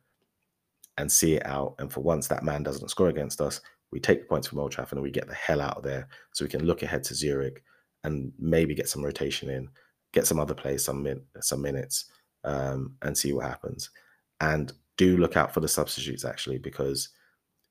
[0.99, 1.77] and see it out.
[1.79, 3.61] And for once that man doesn't score against us,
[3.93, 6.09] we take the points from Old Trafford and we get the hell out of there
[6.35, 7.63] so we can look ahead to Zurich
[8.03, 9.69] and maybe get some rotation in,
[10.13, 12.07] get some other players some min- some minutes
[12.43, 13.91] um, and see what happens.
[14.41, 17.11] And do look out for the substitutes actually because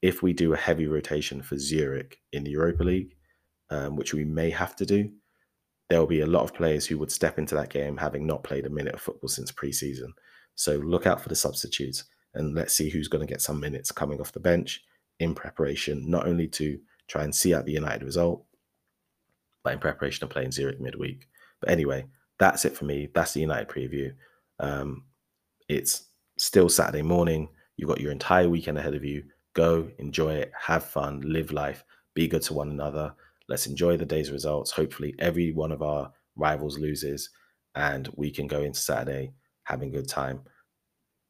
[0.01, 3.15] if we do a heavy rotation for Zurich in the Europa League,
[3.69, 5.11] um, which we may have to do,
[5.89, 8.43] there will be a lot of players who would step into that game having not
[8.43, 10.13] played a minute of football since pre-season.
[10.55, 12.03] So look out for the substitutes
[12.34, 14.84] and let's see who's going to get some minutes coming off the bench
[15.19, 18.45] in preparation, not only to try and see out the United result,
[19.63, 21.28] but in preparation of playing Zurich midweek.
[21.61, 22.05] But anyway,
[22.38, 23.09] that's it for me.
[23.13, 24.13] That's the United preview.
[24.59, 25.05] Um,
[25.67, 27.49] it's still Saturday morning.
[27.77, 29.23] You've got your entire weekend ahead of you.
[29.53, 31.83] Go, enjoy it, have fun, live life,
[32.13, 33.13] be good to one another.
[33.47, 34.71] Let's enjoy the day's results.
[34.71, 37.29] Hopefully, every one of our rivals loses,
[37.75, 39.33] and we can go into Saturday
[39.63, 40.41] having a good time.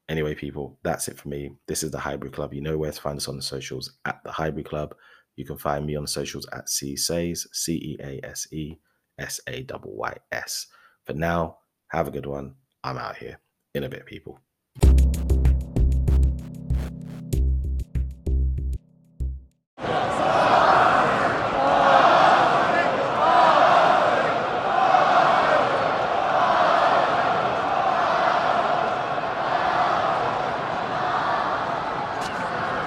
[0.08, 1.52] Anyway, people, that's it for me.
[1.68, 2.54] This is the Highbury Club.
[2.54, 4.96] You know where to find us on the socials at the Highbury Club.
[5.36, 8.76] You can find me on the socials at C Says, C E A S E
[9.20, 10.68] S A Y S.
[11.06, 11.58] For now,
[11.90, 12.56] have a good one.
[12.84, 13.40] I'm out here
[13.74, 14.40] in a bit, people
[14.84, 15.25] you